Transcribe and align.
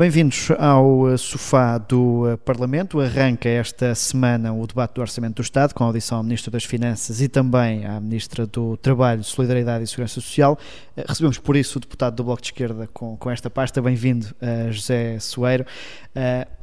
Bem-vindos 0.00 0.48
ao 0.58 1.10
eh, 1.10 1.16
sofá 1.18 1.76
do 1.76 2.26
eh, 2.26 2.36
Parlamento. 2.38 3.02
Arranca 3.02 3.50
esta 3.50 3.94
semana 3.94 4.50
o 4.50 4.66
debate 4.66 4.94
do 4.94 5.02
Orçamento 5.02 5.34
do 5.34 5.42
Estado, 5.42 5.74
com 5.74 5.84
a 5.84 5.88
audição 5.88 6.16
ao 6.16 6.24
Ministro 6.24 6.50
das 6.50 6.64
Finanças 6.64 7.20
e 7.20 7.28
também 7.28 7.84
à 7.84 8.00
Ministra 8.00 8.46
do 8.46 8.78
Trabalho, 8.78 9.22
Solidariedade 9.22 9.84
e 9.84 9.86
Segurança 9.86 10.14
Social. 10.14 10.58
Eh, 10.96 11.04
recebemos 11.06 11.36
por 11.36 11.54
isso 11.54 11.76
o 11.76 11.80
deputado 11.82 12.16
do 12.16 12.24
Bloco 12.24 12.40
de 12.40 12.48
Esquerda 12.48 12.88
com, 12.94 13.14
com 13.14 13.30
esta 13.30 13.50
pasta. 13.50 13.82
Bem-vindo, 13.82 14.28
José 14.70 15.18
Soeiro. 15.18 15.66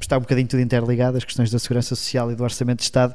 está 0.02 0.18
um 0.18 0.22
bocadinho 0.22 0.48
tudo 0.48 0.62
interligado, 0.62 1.16
as 1.16 1.24
questões 1.24 1.52
da 1.52 1.60
Segurança 1.60 1.96
Social 1.96 2.32
e 2.32 2.36
do 2.36 2.44
Orçamento 2.44 2.80
de 2.80 2.86
Estado, 2.86 3.14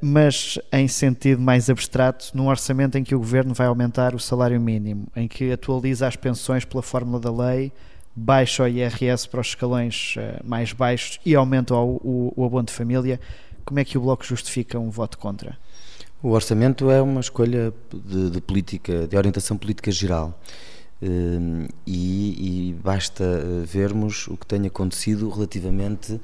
mas 0.00 0.58
em 0.72 0.88
sentido 0.88 1.42
mais 1.42 1.68
abstrato, 1.68 2.30
num 2.32 2.48
orçamento 2.48 2.96
em 2.96 3.04
que 3.04 3.14
o 3.14 3.18
Governo 3.18 3.52
vai 3.52 3.66
aumentar 3.66 4.14
o 4.14 4.18
salário 4.18 4.58
mínimo, 4.58 5.08
em 5.14 5.28
que 5.28 5.52
atualiza 5.52 6.06
as 6.06 6.16
pensões 6.16 6.64
pela 6.64 6.82
fórmula 6.82 7.20
da 7.20 7.30
lei 7.30 7.70
baixa 8.18 8.64
o 8.64 8.68
IRS 8.68 9.28
para 9.28 9.40
os 9.40 9.48
escalões 9.48 10.14
uh, 10.16 10.46
mais 10.46 10.72
baixos 10.72 11.20
e 11.24 11.34
aumenta 11.34 11.74
o, 11.74 11.96
o, 11.96 12.32
o 12.36 12.44
abono 12.44 12.64
de 12.64 12.72
família, 12.72 13.20
como 13.64 13.78
é 13.78 13.84
que 13.84 13.96
o 13.96 14.00
Bloco 14.00 14.24
justifica 14.24 14.78
um 14.78 14.90
voto 14.90 15.18
contra? 15.18 15.56
O 16.22 16.30
orçamento 16.30 16.90
é 16.90 17.00
uma 17.00 17.20
escolha 17.20 17.72
de, 17.92 18.30
de 18.30 18.40
política, 18.40 19.06
de 19.06 19.16
orientação 19.16 19.56
política 19.56 19.90
geral. 19.90 20.38
Uh, 21.00 21.68
e, 21.86 22.70
e, 22.70 22.74
basta 22.82 23.22
uh, 23.22 23.64
vermos 23.64 24.26
o 24.26 24.36
que 24.36 24.44
tem 24.46 24.66
acontecido 24.66 25.28
relativamente 25.30 26.20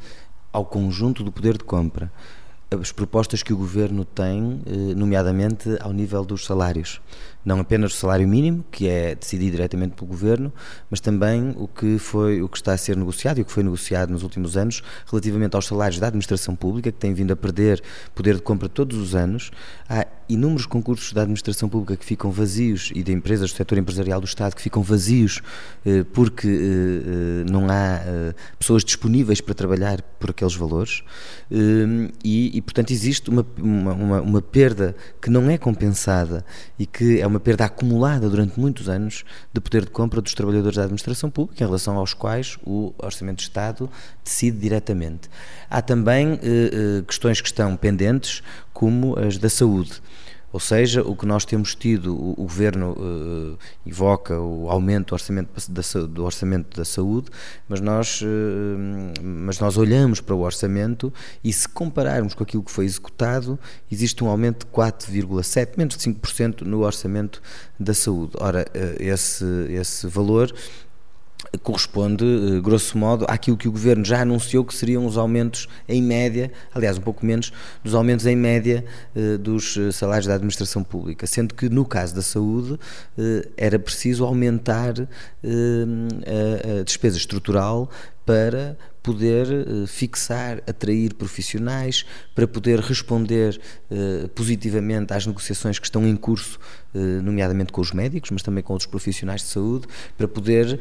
ao 0.52 0.64
conjunto 0.64 1.22
do 1.22 1.30
poder 1.30 1.56
de 1.56 1.64
compra. 1.64 2.10
As 2.70 2.90
propostas 2.90 3.40
que 3.40 3.52
o 3.52 3.56
governo 3.56 4.04
tem, 4.04 4.60
nomeadamente 4.96 5.76
ao 5.80 5.92
nível 5.92 6.24
dos 6.24 6.44
salários 6.44 7.00
não 7.44 7.60
apenas 7.60 7.92
o 7.92 7.96
salário 7.96 8.26
mínimo, 8.26 8.64
que 8.70 8.88
é 8.88 9.14
decidido 9.14 9.52
diretamente 9.52 9.94
pelo 9.94 10.06
governo, 10.06 10.52
mas 10.90 11.00
também 11.00 11.54
o 11.56 11.68
que 11.68 11.98
foi 11.98 12.42
o 12.42 12.48
que 12.48 12.56
está 12.56 12.72
a 12.72 12.76
ser 12.76 12.96
negociado 12.96 13.38
e 13.38 13.42
o 13.42 13.44
que 13.44 13.52
foi 13.52 13.62
negociado 13.62 14.10
nos 14.10 14.22
últimos 14.22 14.56
anos 14.56 14.82
relativamente 15.10 15.54
aos 15.54 15.66
salários 15.66 15.98
da 15.98 16.06
administração 16.06 16.56
pública, 16.56 16.90
que 16.90 16.98
tem 16.98 17.12
vindo 17.12 17.32
a 17.32 17.36
perder 17.36 17.82
poder 18.14 18.36
de 18.36 18.42
compra 18.42 18.68
todos 18.68 18.96
os 18.96 19.14
anos. 19.14 19.50
Há 19.88 20.06
inúmeros 20.28 20.66
concursos 20.66 21.12
da 21.12 21.22
administração 21.22 21.68
pública 21.68 21.96
que 21.96 22.04
ficam 22.04 22.30
vazios 22.30 22.90
e 22.94 23.02
de 23.02 23.12
empresas 23.12 23.52
do 23.52 23.56
setor 23.56 23.78
empresarial 23.78 24.20
do 24.20 24.26
Estado 24.26 24.54
que 24.54 24.62
ficam 24.62 24.82
vazios 24.82 25.42
eh, 25.84 26.04
porque 26.12 26.48
eh, 26.48 26.50
eh, 26.50 27.50
não 27.50 27.66
há 27.68 28.00
pessoas 28.58 28.84
disponíveis 28.84 29.40
para 29.40 29.54
trabalhar 29.54 30.00
por 30.18 30.30
aqueles 30.30 30.54
valores 30.54 31.02
e, 32.24 32.56
e 32.56 32.62
portanto, 32.62 32.90
existe 32.90 33.28
uma, 33.28 33.46
uma, 33.58 34.20
uma 34.20 34.42
perda 34.42 34.96
que 35.20 35.30
não 35.30 35.50
é 35.50 35.58
compensada 35.58 36.44
e 36.78 36.86
que 36.86 37.20
é 37.20 37.26
uma 37.26 37.33
uma 37.34 37.40
perda 37.40 37.64
acumulada 37.64 38.30
durante 38.30 38.58
muitos 38.58 38.88
anos 38.88 39.24
de 39.52 39.60
poder 39.60 39.84
de 39.84 39.90
compra 39.90 40.20
dos 40.20 40.34
trabalhadores 40.34 40.76
da 40.76 40.84
administração 40.84 41.28
pública, 41.28 41.64
em 41.64 41.66
relação 41.66 41.96
aos 41.96 42.14
quais 42.14 42.56
o 42.64 42.94
Orçamento 42.96 43.38
de 43.38 43.42
Estado 43.42 43.90
decide 44.22 44.56
diretamente. 44.56 45.28
Há 45.68 45.82
também 45.82 46.38
eh, 46.42 46.70
eh 47.00 47.02
questões 47.06 47.40
que 47.40 47.48
estão 47.48 47.76
pendentes, 47.76 48.42
como 48.72 49.18
as 49.18 49.36
da 49.36 49.50
saúde. 49.50 50.00
Ou 50.54 50.60
seja, 50.60 51.02
o 51.02 51.16
que 51.16 51.26
nós 51.26 51.44
temos 51.44 51.74
tido, 51.74 52.14
o, 52.14 52.30
o 52.34 52.44
Governo 52.44 53.58
evoca 53.84 54.38
o 54.38 54.70
aumento 54.70 55.08
do 55.08 55.14
orçamento 55.14 55.50
da, 55.68 56.06
do 56.06 56.24
orçamento 56.24 56.76
da 56.76 56.84
saúde, 56.84 57.28
mas 57.68 57.80
nós, 57.80 58.22
uh, 58.22 58.26
mas 59.20 59.58
nós 59.58 59.76
olhamos 59.76 60.20
para 60.20 60.32
o 60.32 60.42
orçamento 60.42 61.12
e 61.42 61.52
se 61.52 61.68
compararmos 61.68 62.34
com 62.34 62.44
aquilo 62.44 62.62
que 62.62 62.70
foi 62.70 62.84
executado, 62.84 63.58
existe 63.90 64.22
um 64.22 64.28
aumento 64.28 64.64
de 64.64 64.70
4,7%, 64.70 65.76
menos 65.76 65.96
de 65.96 66.04
5% 66.04 66.60
no 66.60 66.84
orçamento 66.84 67.42
da 67.76 67.92
saúde. 67.92 68.34
Ora, 68.38 68.64
uh, 68.76 69.02
esse, 69.02 69.44
esse 69.70 70.06
valor 70.06 70.54
corresponde, 71.62 72.24
eh, 72.24 72.60
grosso 72.60 72.96
modo, 72.98 73.24
àquilo 73.28 73.56
que 73.56 73.68
o 73.68 73.72
Governo 73.72 74.04
já 74.04 74.22
anunciou 74.22 74.64
que 74.64 74.74
seriam 74.74 75.06
os 75.06 75.16
aumentos 75.16 75.68
em 75.88 76.02
média, 76.02 76.50
aliás, 76.74 76.98
um 76.98 77.00
pouco 77.00 77.24
menos, 77.24 77.52
dos 77.82 77.94
aumentos 77.94 78.26
em 78.26 78.36
média 78.36 78.84
eh, 79.14 79.36
dos 79.36 79.76
eh, 79.76 79.92
salários 79.92 80.26
da 80.26 80.34
administração 80.34 80.82
pública, 80.82 81.26
sendo 81.26 81.54
que 81.54 81.68
no 81.68 81.84
caso 81.84 82.14
da 82.14 82.22
saúde 82.22 82.78
era 83.56 83.78
preciso 83.78 84.24
aumentar 84.24 84.94
a 85.00 86.82
despesa 86.84 87.16
estrutural 87.16 87.90
para 88.24 88.76
poder 89.04 89.46
uh, 89.46 89.86
fixar, 89.86 90.62
atrair 90.66 91.12
profissionais, 91.12 92.06
para 92.34 92.48
poder 92.48 92.80
responder 92.80 93.60
uh, 93.90 94.26
positivamente 94.30 95.12
às 95.12 95.26
negociações 95.26 95.78
que 95.78 95.84
estão 95.84 96.06
em 96.06 96.16
curso, 96.16 96.58
uh, 96.94 97.22
nomeadamente 97.22 97.70
com 97.70 97.82
os 97.82 97.92
médicos, 97.92 98.30
mas 98.30 98.42
também 98.42 98.64
com 98.64 98.72
outros 98.72 98.90
profissionais 98.90 99.42
de 99.42 99.48
saúde, 99.48 99.86
para 100.16 100.26
poder, 100.26 100.80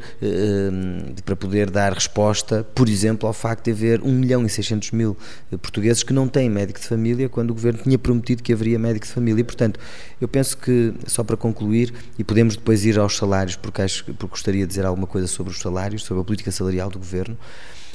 para 1.22 1.36
poder 1.36 1.70
dar 1.70 1.92
resposta, 1.92 2.64
por 2.74 2.88
exemplo, 2.88 3.26
ao 3.26 3.34
facto 3.34 3.66
de 3.66 3.72
haver 3.72 4.00
1 4.00 4.10
milhão 4.10 4.46
e 4.46 4.48
600 4.48 4.92
mil 4.92 5.14
portugueses 5.60 6.02
que 6.02 6.14
não 6.14 6.26
têm 6.26 6.48
médico 6.48 6.80
de 6.80 6.86
família, 6.86 7.28
quando 7.28 7.50
o 7.50 7.54
Governo 7.54 7.80
tinha 7.82 7.98
prometido 7.98 8.42
que 8.42 8.54
haveria 8.54 8.78
médico 8.78 9.04
de 9.04 9.12
família. 9.12 9.42
E, 9.42 9.44
portanto, 9.44 9.78
eu 10.18 10.26
penso 10.26 10.56
que, 10.56 10.94
só 11.06 11.22
para 11.22 11.36
concluir, 11.36 11.92
e 12.18 12.24
podemos 12.24 12.56
depois 12.56 12.86
ir 12.86 12.98
aos 12.98 13.16
salários, 13.16 13.56
porque, 13.56 13.82
acho, 13.82 14.04
porque 14.04 14.28
gostaria 14.28 14.62
de 14.62 14.68
dizer 14.68 14.86
alguma 14.86 15.06
coisa 15.06 15.26
sobre 15.26 15.52
os 15.52 15.58
salários, 15.58 16.04
sobre 16.04 16.22
a 16.22 16.24
política 16.24 16.50
salarial 16.50 16.88
do 16.88 16.98
Governo, 16.98 17.36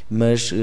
mas 0.09 0.51
uh, 0.51 0.55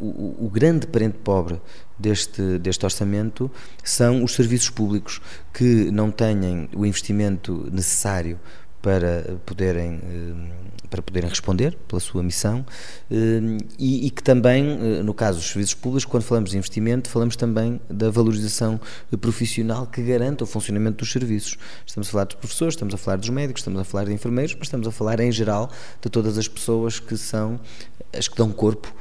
o, 0.00 0.46
o, 0.46 0.50
grande 0.50 0.86
parente 0.86 1.18
pobre 1.18 1.60
deste, 1.98 2.58
deste 2.58 2.84
orçamento 2.84 3.50
são 3.84 4.24
os 4.24 4.34
serviços 4.34 4.70
públicos 4.70 5.20
que 5.52 5.90
não 5.90 6.10
têm 6.10 6.68
o 6.74 6.84
investimento 6.84 7.68
necessário 7.70 8.38
para 8.80 9.36
poderem, 9.44 10.00
eh, 10.02 10.86
para 10.88 11.02
poderem 11.02 11.28
responder 11.28 11.76
pela 11.88 12.00
sua 12.00 12.22
missão 12.22 12.64
eh, 13.10 13.16
e, 13.78 14.06
e, 14.06 14.10
que 14.10 14.22
também, 14.22 14.78
eh, 14.80 15.02
no 15.02 15.12
caso 15.12 15.38
dos 15.38 15.48
serviços 15.48 15.74
públicos, 15.74 16.04
quando 16.04 16.22
falamos 16.22 16.50
de 16.50 16.56
investimento, 16.56 17.08
falamos 17.08 17.36
também 17.36 17.80
da 17.90 18.10
valorização 18.10 18.80
profissional 19.20 19.86
que 19.86 20.02
garanta 20.02 20.44
o 20.44 20.46
funcionamento 20.46 20.98
dos 20.98 21.10
serviços. 21.10 21.58
Estamos 21.84 22.08
a 22.08 22.12
falar 22.12 22.24
dos 22.24 22.36
professores, 22.36 22.74
estamos 22.74 22.94
a 22.94 22.98
falar 22.98 23.16
dos 23.16 23.28
médicos, 23.28 23.60
estamos 23.60 23.80
a 23.80 23.84
falar 23.84 24.04
de 24.04 24.12
enfermeiros, 24.12 24.54
mas 24.54 24.68
estamos 24.68 24.86
a 24.86 24.92
falar 24.92 25.20
em 25.20 25.32
geral 25.32 25.70
de 26.00 26.08
todas 26.08 26.38
as 26.38 26.46
pessoas 26.46 27.00
que 27.00 27.16
são 27.16 27.60
as 28.16 28.28
que 28.28 28.36
dão 28.36 28.50
corpo 28.50 28.94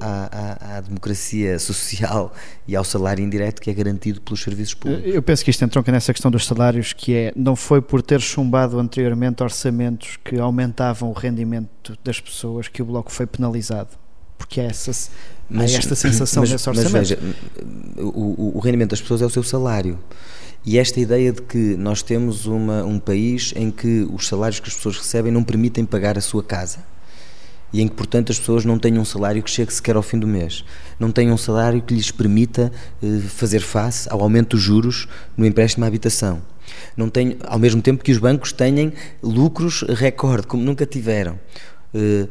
à, 0.00 0.74
à, 0.74 0.76
à, 0.76 0.80
democracia 0.80 1.58
social 1.58 2.32
e 2.66 2.74
ao 2.74 2.82
salário 2.84 3.22
indireto 3.22 3.60
que 3.60 3.70
é 3.70 3.74
garantido 3.74 4.20
pelos 4.20 4.42
serviços 4.42 4.74
públicos. 4.74 5.14
Eu 5.14 5.22
penso 5.22 5.44
que 5.44 5.50
isto 5.50 5.64
entronca 5.64 5.92
nessa 5.92 6.12
questão 6.12 6.30
dos 6.30 6.46
salários, 6.46 6.92
que 6.92 7.14
é, 7.14 7.32
não 7.36 7.54
foi 7.54 7.82
por 7.82 8.00
ter 8.00 8.20
chumbado 8.20 8.78
anteriormente 8.78 9.42
orçamentos 9.42 10.18
que 10.24 10.38
aumentavam 10.38 11.10
o 11.10 11.12
rendimento 11.12 11.96
das 12.02 12.20
pessoas 12.20 12.68
que 12.68 12.80
o 12.80 12.84
Bloco 12.84 13.12
foi 13.12 13.26
penalizado, 13.26 13.90
porque 14.38 14.60
é 14.60 14.66
essa, 14.66 14.90
mas, 15.50 15.74
esta 15.74 15.94
sensação 15.96 16.42
mas, 16.42 16.50
desse 16.50 16.68
orçamento. 16.68 16.92
Mas 16.92 17.08
veja, 17.10 17.18
o, 17.98 18.56
o 18.56 18.60
rendimento 18.60 18.90
das 18.90 19.02
pessoas 19.02 19.20
é 19.20 19.26
o 19.26 19.30
seu 19.30 19.42
salário. 19.42 19.98
E 20.64 20.78
esta 20.78 20.98
ideia 20.98 21.32
de 21.32 21.42
que 21.42 21.76
nós 21.76 22.02
temos 22.02 22.46
uma, 22.46 22.84
um 22.84 22.98
país 22.98 23.52
em 23.54 23.70
que 23.70 24.06
os 24.12 24.26
salários 24.26 24.60
que 24.60 24.68
as 24.68 24.74
pessoas 24.74 24.98
recebem 24.98 25.30
não 25.30 25.44
permitem 25.44 25.84
pagar 25.84 26.18
a 26.18 26.20
sua 26.20 26.42
casa 26.42 26.80
e 27.72 27.82
em 27.82 27.88
que, 27.88 27.94
portanto, 27.94 28.30
as 28.30 28.38
pessoas 28.38 28.64
não 28.64 28.78
tenham 28.78 29.02
um 29.02 29.04
salário 29.04 29.42
que 29.42 29.50
chegue 29.50 29.72
sequer 29.72 29.96
ao 29.96 30.02
fim 30.02 30.18
do 30.18 30.26
mês, 30.26 30.64
não 30.98 31.10
tenham 31.10 31.34
um 31.34 31.38
salário 31.38 31.82
que 31.82 31.94
lhes 31.94 32.10
permita 32.10 32.72
eh, 33.02 33.20
fazer 33.28 33.60
face 33.60 34.08
ao 34.10 34.20
aumento 34.22 34.56
dos 34.56 34.60
juros 34.60 35.08
no 35.36 35.46
empréstimo 35.46 35.84
à 35.84 35.88
habitação. 35.88 36.42
Não 36.96 37.08
tenho, 37.08 37.36
ao 37.46 37.58
mesmo 37.58 37.80
tempo 37.80 38.02
que 38.04 38.12
os 38.12 38.18
bancos 38.18 38.52
tenham 38.52 38.92
lucros 39.22 39.82
recorde, 39.82 40.46
como 40.46 40.62
nunca 40.62 40.84
tiveram. 40.84 41.38
Uh, 41.94 42.28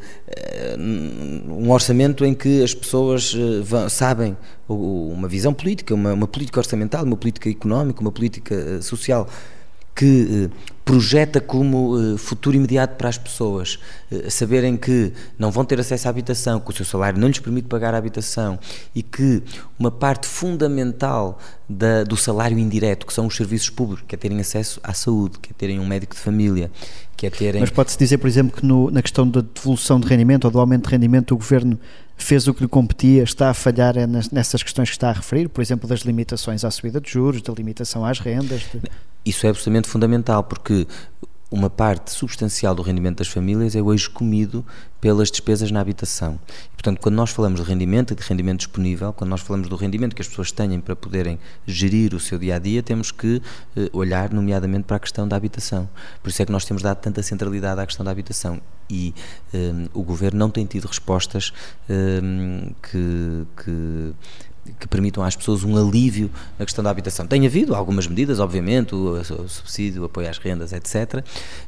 um 1.49 1.71
orçamento 1.71 2.23
em 2.23 2.35
que 2.35 2.61
as 2.61 2.75
pessoas 2.75 3.35
vão, 3.63 3.89
sabem 3.89 4.37
uma 4.69 5.27
visão 5.27 5.51
política, 5.51 5.95
uma, 5.95 6.13
uma, 6.13 6.27
política 6.27 6.59
orçamental, 6.59 7.03
uma 7.03 7.17
política 7.17 7.49
económica, 7.49 7.99
uma 7.99 8.11
política 8.11 8.79
social 8.83 9.27
que 9.97 10.47
projeta 10.85 11.41
como 11.41 11.97
uh, 11.97 12.17
futuro 12.19 12.55
imediato 12.55 12.95
para 12.97 13.09
as 13.09 13.17
pessoas, 13.17 13.79
uh, 14.11 14.29
saberem 14.29 14.77
que 14.77 15.11
não 15.37 15.49
vão 15.49 15.65
ter 15.65 15.79
acesso 15.79 16.07
à 16.07 16.11
habitação, 16.11 16.59
que 16.59 16.69
o 16.69 16.73
seu 16.73 16.85
salário 16.85 17.19
não 17.19 17.27
lhes 17.27 17.39
permite 17.39 17.67
pagar 17.67 17.95
a 17.95 17.97
habitação 17.97 18.59
e 18.93 19.01
que 19.01 19.41
uma 19.77 19.89
parte 19.89 20.27
fundamental 20.27 21.39
da, 21.67 22.03
do 22.03 22.15
salário 22.15 22.59
indireto, 22.59 23.07
que 23.07 23.13
são 23.13 23.25
os 23.25 23.35
serviços 23.35 23.71
públicos, 23.71 24.05
que 24.07 24.13
é 24.13 24.17
terem 24.17 24.39
acesso 24.39 24.79
à 24.83 24.93
saúde, 24.93 25.39
que 25.39 25.49
é 25.51 25.53
terem 25.57 25.79
um 25.79 25.85
médico 25.85 26.13
de 26.13 26.21
família, 26.21 26.71
que 27.17 27.25
é 27.25 27.29
terem... 27.31 27.59
Mas 27.59 27.71
pode-se 27.71 27.97
dizer, 27.97 28.19
por 28.19 28.27
exemplo, 28.27 28.55
que 28.55 28.65
no, 28.65 28.91
na 28.91 29.01
questão 29.01 29.27
da 29.27 29.41
devolução 29.41 29.99
de 29.99 30.07
rendimento 30.07 30.45
ou 30.45 30.51
do 30.51 30.59
aumento 30.59 30.85
de 30.85 30.91
rendimento, 30.91 31.33
o 31.33 31.37
Governo 31.37 31.77
fez 32.17 32.47
o 32.47 32.53
que 32.53 32.63
lhe 32.63 32.67
competia, 32.67 33.23
está 33.23 33.49
a 33.49 33.53
falhar 33.53 33.95
é 33.97 34.07
nessas 34.07 34.63
questões 34.63 34.89
que 34.89 34.95
está 34.95 35.09
a 35.09 35.13
referir, 35.13 35.47
por 35.47 35.61
exemplo, 35.61 35.87
das 35.87 36.01
limitações 36.01 36.65
à 36.65 36.71
subida 36.71 36.99
de 36.99 37.09
juros, 37.09 37.41
da 37.41 37.53
limitação 37.53 38.03
às 38.03 38.19
rendas... 38.19 38.63
De... 38.73 38.81
Isso 39.23 39.45
é 39.45 39.49
absolutamente 39.49 39.87
fundamental, 39.87 40.43
porque 40.43 40.87
uma 41.49 41.69
parte 41.69 42.11
substancial 42.11 42.75
do 42.75 42.81
rendimento 42.81 43.19
das 43.19 43.27
famílias 43.29 43.75
é 43.75 43.81
hoje 43.81 44.09
comido 44.09 44.65
pelas 44.99 45.31
despesas 45.31 45.71
na 45.71 45.79
habitação. 45.79 46.37
E, 46.65 46.73
portanto, 46.73 46.99
quando 46.99 47.15
nós 47.15 47.29
falamos 47.29 47.61
de 47.61 47.65
rendimento 47.65 48.11
e 48.11 48.15
de 48.15 48.23
rendimento 48.23 48.59
disponível, 48.59 49.13
quando 49.13 49.29
nós 49.29 49.41
falamos 49.41 49.69
do 49.69 49.75
rendimento 49.75 50.15
que 50.15 50.21
as 50.21 50.27
pessoas 50.27 50.51
têm 50.51 50.79
para 50.81 50.95
poderem 50.95 51.39
gerir 51.65 52.13
o 52.13 52.19
seu 52.19 52.37
dia 52.37 52.55
a 52.55 52.59
dia, 52.59 52.83
temos 52.83 53.11
que 53.11 53.41
eh, 53.77 53.89
olhar, 53.93 54.33
nomeadamente, 54.33 54.83
para 54.83 54.97
a 54.97 54.99
questão 54.99 55.27
da 55.27 55.35
habitação. 55.37 55.87
Por 56.21 56.29
isso 56.29 56.41
é 56.41 56.45
que 56.45 56.51
nós 56.51 56.65
temos 56.65 56.83
dado 56.83 56.97
tanta 56.97 57.23
centralidade 57.23 57.79
à 57.79 57.85
questão 57.85 58.03
da 58.03 58.11
habitação. 58.11 58.59
E 58.89 59.13
eh, 59.53 59.87
o 59.93 60.03
governo 60.03 60.39
não 60.39 60.49
tem 60.49 60.65
tido 60.65 60.85
respostas 60.85 61.53
eh, 61.87 62.21
que, 62.81 63.47
que 63.63 64.13
que 64.79 64.87
permitam 64.87 65.23
às 65.23 65.35
pessoas 65.35 65.63
um 65.63 65.77
alívio 65.77 66.29
na 66.57 66.65
questão 66.65 66.83
da 66.83 66.89
habitação. 66.89 67.25
Tem 67.25 67.45
havido 67.45 67.75
algumas 67.75 68.07
medidas, 68.07 68.39
obviamente, 68.39 68.93
o, 68.93 69.13
o, 69.13 69.49
subsídio, 69.49 70.03
o 70.03 70.05
apoio 70.05 70.29
às 70.29 70.37
rendas, 70.37 70.73
etc. 70.73 71.23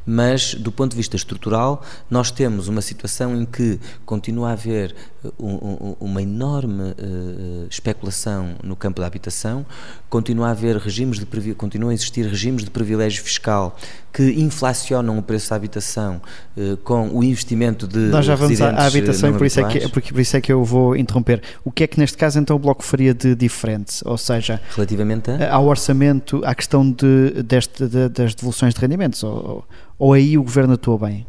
Mas, 0.05 0.53
do 0.53 0.71
ponto 0.71 0.91
de 0.91 0.97
vista 0.97 1.15
estrutural, 1.15 1.83
nós 2.09 2.31
temos 2.31 2.67
uma 2.67 2.81
situação 2.81 3.35
em 3.35 3.45
que 3.45 3.79
continua 4.05 4.49
a 4.49 4.53
haver 4.53 4.95
uh, 5.23 5.33
um, 5.39 5.55
um, 5.55 5.95
uma 5.99 6.21
enorme 6.21 6.91
uh, 6.91 7.67
especulação 7.69 8.55
no 8.63 8.75
campo 8.75 9.01
da 9.01 9.07
habitação, 9.07 9.65
continua 10.09 10.47
a 10.47 10.51
haver 10.51 10.77
regimes 10.77 11.19
de 11.19 11.53
continua 11.55 11.91
a 11.91 11.93
existir 11.93 12.25
regimes 12.25 12.63
de 12.63 12.69
privilégio 12.69 13.23
fiscal 13.23 13.77
que 14.11 14.23
inflacionam 14.41 15.17
o 15.17 15.21
preço 15.21 15.49
da 15.49 15.55
habitação 15.55 16.21
uh, 16.57 16.77
com 16.77 17.09
o 17.09 17.23
investimento 17.23 17.87
de 17.87 17.99
Nós 17.99 18.25
já 18.25 18.35
vamos 18.35 18.59
à 18.61 18.85
habitação 18.85 19.29
e 19.29 19.33
por 19.33 19.45
isso, 19.45 19.59
é 19.59 19.67
que, 19.67 19.89
porque 19.89 20.11
por 20.13 20.19
isso 20.19 20.37
é 20.37 20.41
que 20.41 20.51
eu 20.51 20.63
vou 20.63 20.95
interromper. 20.95 21.41
O 21.63 21.71
que 21.71 21.83
é 21.83 21.87
que 21.87 21.99
neste 21.99 22.17
caso 22.17 22.39
então 22.39 22.55
o 22.55 22.59
Bloco 22.59 22.83
faria 22.83 23.13
de 23.13 23.35
diferente? 23.35 24.01
Ou 24.05 24.17
seja, 24.17 24.59
relativamente 24.75 25.31
a? 25.31 25.53
ao 25.53 25.65
orçamento, 25.67 26.41
à 26.43 26.55
questão 26.55 26.89
de, 26.89 27.43
deste, 27.43 27.87
de, 27.87 28.09
das 28.09 28.35
devoluções 28.35 28.73
de 28.73 28.81
rendimentos, 28.81 29.23
ou, 29.23 29.65
ou 29.97 30.13
aí 30.13 30.37
o 30.37 30.43
Governo 30.43 30.73
atua 30.73 30.97
bem? 30.97 31.25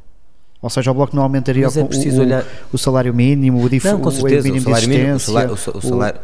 Ou 0.62 0.68
seja, 0.68 0.90
o 0.90 0.94
Bloco 0.94 1.16
não 1.16 1.22
aumentaria 1.22 1.64
é 1.64 1.68
o, 1.68 1.84
o, 1.84 2.20
olhar... 2.20 2.44
o, 2.70 2.76
salário 2.76 3.14
mínimo, 3.14 3.64
o, 3.64 3.68
dif... 3.68 3.86
não, 3.86 3.98
com 3.98 4.10
certeza, 4.10 4.46
o 4.46 4.52
mínimo 4.52 4.60
o 4.60 4.64
salário 4.64 4.88
de 4.88 4.94
mínimo, 4.94 5.16
o 5.16 5.18
salário, 5.18 5.52
o 5.52 5.80
salário, 5.80 6.20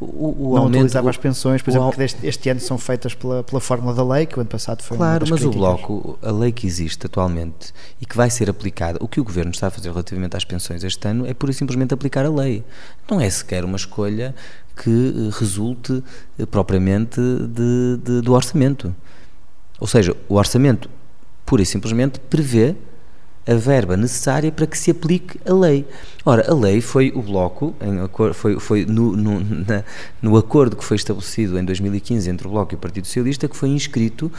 o, 0.00 0.54
não 0.54 0.56
aumento, 0.56 0.74
utilizava 0.74 1.08
as 1.08 1.16
pensões, 1.16 1.62
por 1.62 1.70
exemplo, 1.70 1.92
que 1.92 1.98
deste, 1.98 2.26
este 2.26 2.50
ano 2.50 2.58
são 2.58 2.76
feitas 2.76 3.14
pela, 3.14 3.44
pela 3.44 3.60
fórmula 3.60 3.94
da 3.94 4.04
lei, 4.04 4.26
que 4.26 4.36
o 4.36 4.40
ano 4.40 4.50
passado 4.50 4.82
foi 4.82 4.96
Claro, 4.96 5.24
mas 5.30 5.40
críticas. 5.40 5.54
o 5.54 5.58
Bloco, 5.58 6.18
a 6.20 6.32
lei 6.32 6.50
que 6.50 6.66
existe 6.66 7.06
atualmente 7.06 7.72
e 8.00 8.06
que 8.06 8.16
vai 8.16 8.28
ser 8.28 8.50
aplicada, 8.50 8.98
o 9.00 9.06
que 9.06 9.20
o 9.20 9.24
Governo 9.24 9.52
está 9.52 9.68
a 9.68 9.70
fazer 9.70 9.90
relativamente 9.90 10.36
às 10.36 10.44
pensões 10.44 10.82
este 10.82 11.06
ano 11.06 11.24
é 11.24 11.32
pura 11.32 11.52
e 11.52 11.54
simplesmente 11.54 11.94
aplicar 11.94 12.26
a 12.26 12.30
lei. 12.30 12.64
Não 13.08 13.20
é 13.20 13.30
sequer 13.30 13.64
uma 13.64 13.76
escolha 13.76 14.34
que 14.82 14.90
eh, 14.90 15.38
resulte 15.38 16.02
eh, 16.38 16.46
propriamente 16.46 17.20
de, 17.20 17.98
de, 18.02 18.20
do 18.20 18.32
orçamento. 18.32 18.94
Ou 19.78 19.86
seja, 19.86 20.16
o 20.28 20.34
orçamento 20.34 20.90
pura 21.46 21.62
e 21.62 21.66
simplesmente 21.66 22.18
prevê 22.18 22.74
a 23.48 23.54
verba 23.54 23.96
necessária 23.96 24.52
para 24.52 24.66
que 24.66 24.76
se 24.76 24.90
aplique 24.90 25.40
a 25.48 25.54
lei. 25.54 25.86
Ora, 26.24 26.50
a 26.50 26.54
lei 26.54 26.82
foi 26.82 27.10
o 27.14 27.22
bloco, 27.22 27.74
em, 27.80 28.34
foi, 28.34 28.60
foi 28.60 28.84
no, 28.84 29.16
no, 29.16 29.40
na, 29.40 29.82
no 30.20 30.36
acordo 30.36 30.76
que 30.76 30.84
foi 30.84 30.96
estabelecido 30.96 31.58
em 31.58 31.64
2015 31.64 32.28
entre 32.28 32.46
o 32.46 32.50
Bloco 32.50 32.74
e 32.74 32.76
o 32.76 32.78
Partido 32.78 33.06
Socialista 33.06 33.48
que 33.48 33.56
foi 33.56 33.70
inscrito 33.70 34.30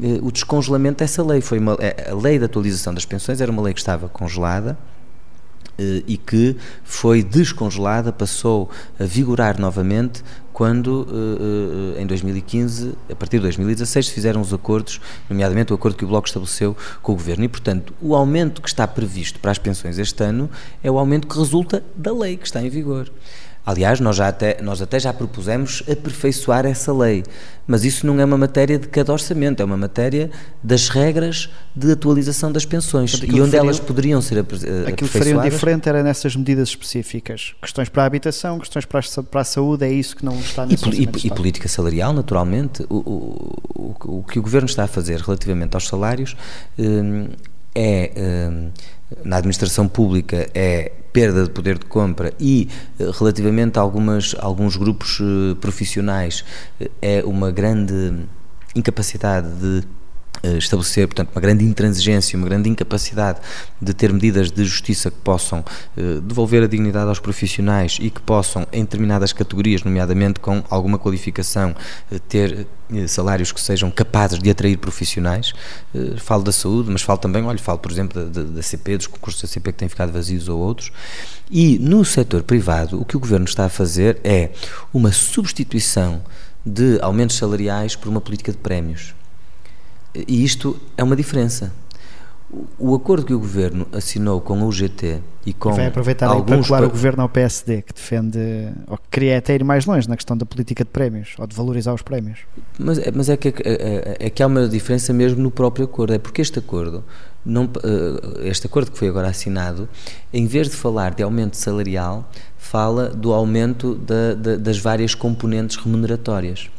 eh, 0.00 0.20
o 0.22 0.30
descongelamento 0.30 0.98
dessa 0.98 1.22
lei. 1.24 1.40
Foi 1.40 1.58
uma, 1.58 1.76
eh, 1.80 2.10
a 2.10 2.14
lei 2.14 2.38
da 2.38 2.46
atualização 2.46 2.94
das 2.94 3.04
pensões 3.04 3.40
era 3.40 3.50
uma 3.50 3.62
lei 3.62 3.74
que 3.74 3.80
estava 3.80 4.08
congelada 4.08 4.78
e 6.06 6.16
que 6.16 6.56
foi 6.82 7.22
descongelada, 7.22 8.12
passou 8.12 8.70
a 8.98 9.04
vigorar 9.04 9.58
novamente 9.58 10.22
quando, 10.54 11.06
eh, 11.10 11.98
eh, 11.98 12.02
em 12.02 12.06
2015, 12.06 12.94
a 13.10 13.16
partir 13.16 13.38
de 13.38 13.42
2016, 13.42 14.06
se 14.06 14.12
fizeram 14.12 14.40
os 14.40 14.54
acordos, 14.54 15.00
nomeadamente 15.28 15.72
o 15.72 15.74
acordo 15.74 15.96
que 15.96 16.04
o 16.04 16.08
Bloco 16.08 16.28
estabeleceu 16.28 16.76
com 17.02 17.10
o 17.10 17.16
Governo. 17.16 17.44
E, 17.44 17.48
portanto, 17.48 17.92
o 18.00 18.14
aumento 18.14 18.62
que 18.62 18.68
está 18.68 18.86
previsto 18.86 19.40
para 19.40 19.50
as 19.50 19.58
pensões 19.58 19.98
este 19.98 20.22
ano 20.22 20.48
é 20.80 20.88
o 20.88 20.96
aumento 20.96 21.26
que 21.26 21.36
resulta 21.36 21.82
da 21.96 22.14
lei 22.14 22.36
que 22.36 22.46
está 22.46 22.62
em 22.62 22.68
vigor. 22.68 23.10
Aliás, 23.66 23.98
nós, 23.98 24.16
já 24.16 24.28
até, 24.28 24.60
nós 24.60 24.82
até 24.82 25.00
já 25.00 25.12
propusemos 25.12 25.82
aperfeiçoar 25.90 26.66
essa 26.66 26.92
lei, 26.92 27.24
mas 27.66 27.82
isso 27.82 28.06
não 28.06 28.20
é 28.20 28.24
uma 28.24 28.36
matéria 28.36 28.78
de 28.78 28.86
cada 28.88 29.10
orçamento, 29.10 29.60
é 29.60 29.64
uma 29.64 29.76
matéria 29.76 30.30
das 30.62 30.90
regras 30.90 31.48
de 31.74 31.90
atualização 31.90 32.52
das 32.52 32.66
pensões 32.66 33.12
Portanto, 33.12 33.34
e 33.34 33.40
onde 33.40 33.52
fariam, 33.52 33.64
elas 33.64 33.80
poderiam 33.80 34.20
ser 34.20 34.40
aperfeiçoadas. 34.40 34.88
Aquilo 34.88 35.08
que 35.08 35.18
fariam 35.18 35.42
diferente 35.42 35.88
era 35.88 36.02
nessas 36.02 36.36
medidas 36.36 36.68
específicas, 36.68 37.54
questões 37.62 37.88
para 37.88 38.02
a 38.02 38.06
habitação, 38.06 38.58
questões 38.58 38.84
para 38.84 39.00
a, 39.00 39.22
para 39.22 39.40
a 39.40 39.44
saúde, 39.44 39.84
é 39.86 39.90
isso 39.90 40.14
que 40.14 40.24
não 40.26 40.38
está 40.38 40.66
nesse 40.66 40.86
e, 40.90 41.04
e, 41.04 41.26
e 41.26 41.30
política 41.30 41.66
salarial, 41.66 42.12
naturalmente, 42.12 42.84
o, 42.90 42.96
o, 42.96 43.62
o, 43.74 44.18
o, 44.18 44.24
que 44.24 44.38
o 44.38 44.42
Governo 44.42 44.66
está 44.66 44.84
a 44.84 44.88
fazer 44.88 45.20
relativamente 45.20 45.74
aos 45.74 45.88
salários 45.88 46.36
hum, 46.78 47.28
é, 47.74 48.10
hum, 48.16 48.70
na 49.24 49.36
administração 49.36 49.88
pública, 49.88 50.48
é 50.54 50.92
perda 51.14 51.44
de 51.44 51.50
poder 51.50 51.78
de 51.78 51.86
compra 51.86 52.32
e 52.40 52.68
eh, 52.98 53.10
relativamente 53.16 53.78
a 53.78 53.82
algumas, 53.82 54.34
alguns 54.40 54.76
grupos 54.76 55.20
eh, 55.20 55.54
profissionais 55.60 56.44
eh, 56.80 56.90
é 57.00 57.24
uma 57.24 57.52
grande 57.52 58.26
incapacidade 58.74 59.48
de 59.60 59.86
estabelecer, 60.42 61.06
portanto, 61.06 61.30
uma 61.34 61.40
grande 61.40 61.64
intransigência, 61.64 62.36
uma 62.36 62.46
grande 62.46 62.68
incapacidade 62.68 63.40
de 63.80 63.94
ter 63.94 64.12
medidas 64.12 64.50
de 64.50 64.64
justiça 64.64 65.10
que 65.10 65.18
possam 65.18 65.64
devolver 66.22 66.62
a 66.62 66.66
dignidade 66.66 67.08
aos 67.08 67.18
profissionais 67.18 67.98
e 68.00 68.10
que 68.10 68.20
possam, 68.20 68.66
em 68.72 68.82
determinadas 68.82 69.32
categorias, 69.32 69.82
nomeadamente 69.82 70.40
com 70.40 70.62
alguma 70.68 70.98
qualificação, 70.98 71.74
ter 72.28 72.66
salários 73.08 73.52
que 73.52 73.60
sejam 73.60 73.90
capazes 73.90 74.38
de 74.38 74.50
atrair 74.50 74.76
profissionais. 74.76 75.52
Falo 76.18 76.42
da 76.42 76.52
saúde, 76.52 76.90
mas 76.90 77.02
falo 77.02 77.18
também, 77.18 77.42
olha, 77.44 77.58
falo, 77.58 77.78
por 77.78 77.90
exemplo, 77.90 78.24
da, 78.26 78.42
da 78.42 78.62
CP, 78.62 78.98
dos 78.98 79.06
concursos 79.06 79.42
da 79.42 79.48
CP 79.48 79.72
que 79.72 79.78
têm 79.78 79.88
ficado 79.88 80.12
vazios 80.12 80.48
ou 80.48 80.60
outros. 80.60 80.92
E 81.50 81.78
no 81.78 82.04
setor 82.04 82.42
privado, 82.42 83.00
o 83.00 83.04
que 83.04 83.16
o 83.16 83.20
governo 83.20 83.44
está 83.44 83.66
a 83.66 83.68
fazer 83.68 84.18
é 84.24 84.50
uma 84.92 85.12
substituição 85.12 86.22
de 86.64 86.98
aumentos 87.00 87.36
salariais 87.36 87.94
por 87.96 88.08
uma 88.08 88.20
política 88.20 88.52
de 88.52 88.58
prémios. 88.58 89.14
E 90.14 90.44
isto 90.44 90.78
é 90.96 91.02
uma 91.02 91.16
diferença. 91.16 91.72
O 92.78 92.94
acordo 92.94 93.26
que 93.26 93.34
o 93.34 93.38
governo 93.38 93.86
assinou 93.92 94.40
com 94.40 94.60
o 94.60 94.68
UGT 94.68 95.20
e 95.44 95.52
com 95.52 95.72
Vai 95.72 95.86
aproveitar 95.86 96.28
alguns 96.28 96.68
para 96.68 96.86
o 96.86 96.90
governo 96.90 97.22
ao 97.22 97.28
PSD, 97.28 97.82
que 97.82 97.92
defende, 97.92 98.38
ou 98.86 98.96
que 98.96 99.04
queria 99.10 99.38
até 99.38 99.54
ir 99.54 99.64
mais 99.64 99.84
longe 99.86 100.08
na 100.08 100.16
questão 100.16 100.36
da 100.36 100.46
política 100.46 100.84
de 100.84 100.90
prémios, 100.90 101.34
ou 101.38 101.46
de 101.46 101.56
valorizar 101.56 101.92
os 101.92 102.02
prémios. 102.02 102.40
Mas, 102.78 102.98
é, 102.98 103.10
mas 103.12 103.28
é, 103.28 103.36
que, 103.36 103.48
é, 103.48 103.52
é, 103.64 104.16
é 104.26 104.30
que 104.30 104.42
há 104.42 104.46
uma 104.46 104.68
diferença 104.68 105.12
mesmo 105.12 105.42
no 105.42 105.50
próprio 105.50 105.84
acordo, 105.84 106.14
é 106.14 106.18
porque 106.18 106.40
este 106.40 106.58
acordo, 106.58 107.02
não, 107.44 107.64
eh, 107.64 108.48
este 108.48 108.66
acordo 108.66 108.92
que 108.92 108.98
foi 108.98 109.08
agora 109.08 109.28
assinado, 109.28 109.88
em 110.32 110.46
vez 110.46 110.68
de 110.68 110.76
falar 110.76 111.12
de 111.14 111.22
aumento 111.24 111.56
salarial, 111.56 112.30
fala 112.56 113.08
do 113.08 113.32
aumento 113.32 113.94
da, 113.96 114.34
da, 114.34 114.56
das 114.56 114.78
várias 114.78 115.14
componentes 115.14 115.76
remuneratórias. 115.76 116.70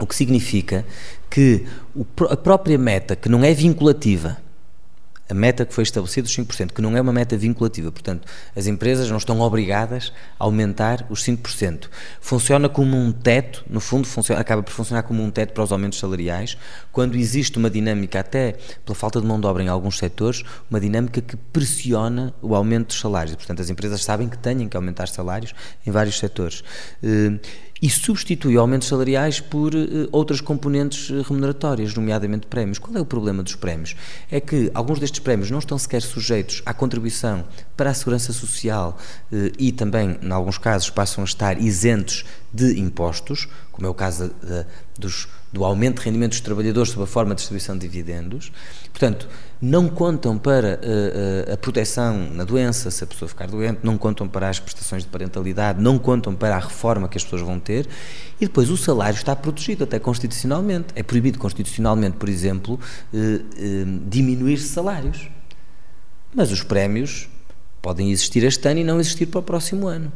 O 0.00 0.06
que 0.06 0.14
significa 0.14 0.84
que 1.34 1.66
a 2.30 2.36
própria 2.36 2.78
meta, 2.78 3.16
que 3.16 3.28
não 3.28 3.42
é 3.42 3.52
vinculativa, 3.52 4.36
a 5.28 5.34
meta 5.34 5.66
que 5.66 5.74
foi 5.74 5.82
estabelecida, 5.82 6.28
os 6.28 6.36
5%, 6.36 6.70
que 6.72 6.80
não 6.80 6.96
é 6.96 7.00
uma 7.00 7.12
meta 7.12 7.36
vinculativa, 7.36 7.90
portanto, 7.90 8.24
as 8.54 8.68
empresas 8.68 9.10
não 9.10 9.16
estão 9.16 9.40
obrigadas 9.40 10.12
a 10.38 10.44
aumentar 10.44 11.04
os 11.10 11.24
5%. 11.24 11.88
Funciona 12.20 12.68
como 12.68 12.96
um 12.96 13.10
teto, 13.10 13.64
no 13.68 13.80
fundo, 13.80 14.06
funciona, 14.06 14.40
acaba 14.40 14.62
por 14.62 14.70
funcionar 14.70 15.02
como 15.02 15.24
um 15.24 15.30
teto 15.30 15.54
para 15.54 15.64
os 15.64 15.72
aumentos 15.72 15.98
salariais, 15.98 16.56
quando 16.92 17.16
existe 17.16 17.58
uma 17.58 17.68
dinâmica, 17.68 18.20
até 18.20 18.52
pela 18.84 18.94
falta 18.94 19.20
de 19.20 19.26
mão 19.26 19.40
de 19.40 19.46
obra 19.48 19.64
em 19.64 19.68
alguns 19.68 19.98
setores, 19.98 20.44
uma 20.70 20.78
dinâmica 20.78 21.20
que 21.20 21.36
pressiona 21.36 22.32
o 22.40 22.54
aumento 22.54 22.88
dos 22.88 23.00
salários. 23.00 23.34
Portanto, 23.34 23.60
as 23.60 23.70
empresas 23.70 24.04
sabem 24.04 24.28
que 24.28 24.38
têm 24.38 24.68
que 24.68 24.76
aumentar 24.76 25.08
salários 25.08 25.52
em 25.84 25.90
vários 25.90 26.16
setores. 26.16 26.62
E 27.84 27.90
substitui 27.90 28.56
aumentos 28.56 28.88
salariais 28.88 29.40
por 29.40 29.74
uh, 29.74 30.08
outras 30.10 30.40
componentes 30.40 31.10
eh, 31.10 31.22
remuneratórias, 31.22 31.94
nomeadamente 31.94 32.46
prémios. 32.46 32.78
Qual 32.78 32.96
é 32.96 33.00
o 33.02 33.04
problema 33.04 33.42
dos 33.42 33.56
prémios? 33.56 33.94
É 34.30 34.40
que 34.40 34.70
alguns 34.72 34.98
destes 34.98 35.20
prémios 35.20 35.50
não 35.50 35.58
estão 35.58 35.76
sequer 35.76 36.00
sujeitos 36.00 36.62
à 36.64 36.72
contribuição 36.72 37.44
para 37.76 37.90
a 37.90 37.94
segurança 37.94 38.32
social 38.32 38.96
uh, 39.30 39.52
e 39.58 39.70
também, 39.70 40.18
em 40.22 40.30
alguns 40.32 40.56
casos, 40.56 40.88
passam 40.88 41.24
a 41.24 41.26
estar 41.26 41.60
isentos 41.60 42.24
de 42.50 42.80
impostos, 42.80 43.50
como 43.70 43.86
é 43.86 43.90
o 43.90 43.94
caso 43.94 44.32
dos, 44.98 45.28
do 45.54 45.64
aumento 45.64 46.00
de 46.00 46.06
rendimento 46.06 46.32
dos 46.32 46.40
trabalhadores 46.40 46.90
sob 46.90 47.04
a 47.04 47.06
forma 47.06 47.32
de 47.32 47.38
distribuição 47.38 47.78
de 47.78 47.86
dividendos. 47.86 48.50
Portanto, 48.90 49.28
não 49.62 49.88
contam 49.88 50.36
para 50.36 50.80
uh, 50.82 51.50
uh, 51.50 51.52
a 51.52 51.56
proteção 51.56 52.28
na 52.32 52.42
doença, 52.42 52.90
se 52.90 53.04
a 53.04 53.06
pessoa 53.06 53.28
ficar 53.28 53.46
doente, 53.46 53.78
não 53.84 53.96
contam 53.96 54.26
para 54.26 54.48
as 54.48 54.58
prestações 54.58 55.04
de 55.04 55.08
parentalidade, 55.08 55.80
não 55.80 55.96
contam 55.96 56.34
para 56.34 56.56
a 56.56 56.58
reforma 56.58 57.08
que 57.08 57.16
as 57.16 57.22
pessoas 57.22 57.42
vão 57.42 57.60
ter, 57.60 57.86
e 58.40 58.46
depois 58.46 58.68
o 58.68 58.76
salário 58.76 59.16
está 59.16 59.36
protegido 59.36 59.84
até 59.84 60.00
constitucionalmente. 60.00 60.88
É 60.96 61.04
proibido 61.04 61.38
constitucionalmente, 61.38 62.16
por 62.16 62.28
exemplo, 62.28 62.74
uh, 62.74 64.08
diminuir 64.08 64.58
salários. 64.58 65.30
Mas 66.34 66.50
os 66.50 66.64
prémios 66.64 67.28
podem 67.80 68.10
existir 68.10 68.42
este 68.42 68.68
ano 68.68 68.80
e 68.80 68.84
não 68.84 68.98
existir 68.98 69.26
para 69.26 69.38
o 69.38 69.42
próximo 69.42 69.86
ano. 69.86 70.12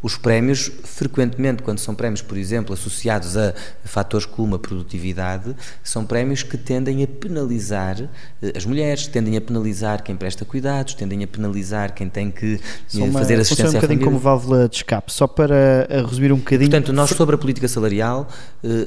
Os 0.00 0.16
prémios, 0.16 0.70
frequentemente, 0.84 1.62
quando 1.62 1.78
são 1.78 1.94
prémios, 1.94 2.22
por 2.22 2.38
exemplo, 2.38 2.72
associados 2.72 3.36
a 3.36 3.52
fatores 3.84 4.24
como 4.24 4.54
a 4.54 4.58
produtividade, 4.58 5.56
são 5.82 6.04
prémios 6.04 6.42
que 6.42 6.56
tendem 6.56 7.02
a 7.02 7.06
penalizar 7.06 8.08
eh, 8.40 8.52
as 8.56 8.64
mulheres, 8.64 9.08
tendem 9.08 9.36
a 9.36 9.40
penalizar 9.40 10.02
quem 10.04 10.16
presta 10.16 10.44
cuidados, 10.44 10.94
tendem 10.94 11.24
a 11.24 11.26
penalizar 11.26 11.94
quem 11.94 12.08
tem 12.08 12.30
que 12.30 12.60
São 12.86 13.10
fazer 13.12 13.34
uma, 13.34 13.42
assistência 13.42 13.70
um 13.70 13.80
bocadinho 13.80 14.04
como 14.04 14.18
válvula 14.18 14.68
de 14.68 14.76
escape, 14.76 15.12
só 15.12 15.26
para 15.26 15.88
resumir 16.08 16.32
um 16.32 16.38
bocadinho. 16.38 16.70
Portanto, 16.70 16.92
nós 16.92 17.10
sobre 17.10 17.34
a 17.34 17.38
política 17.38 17.66
salarial 17.66 18.28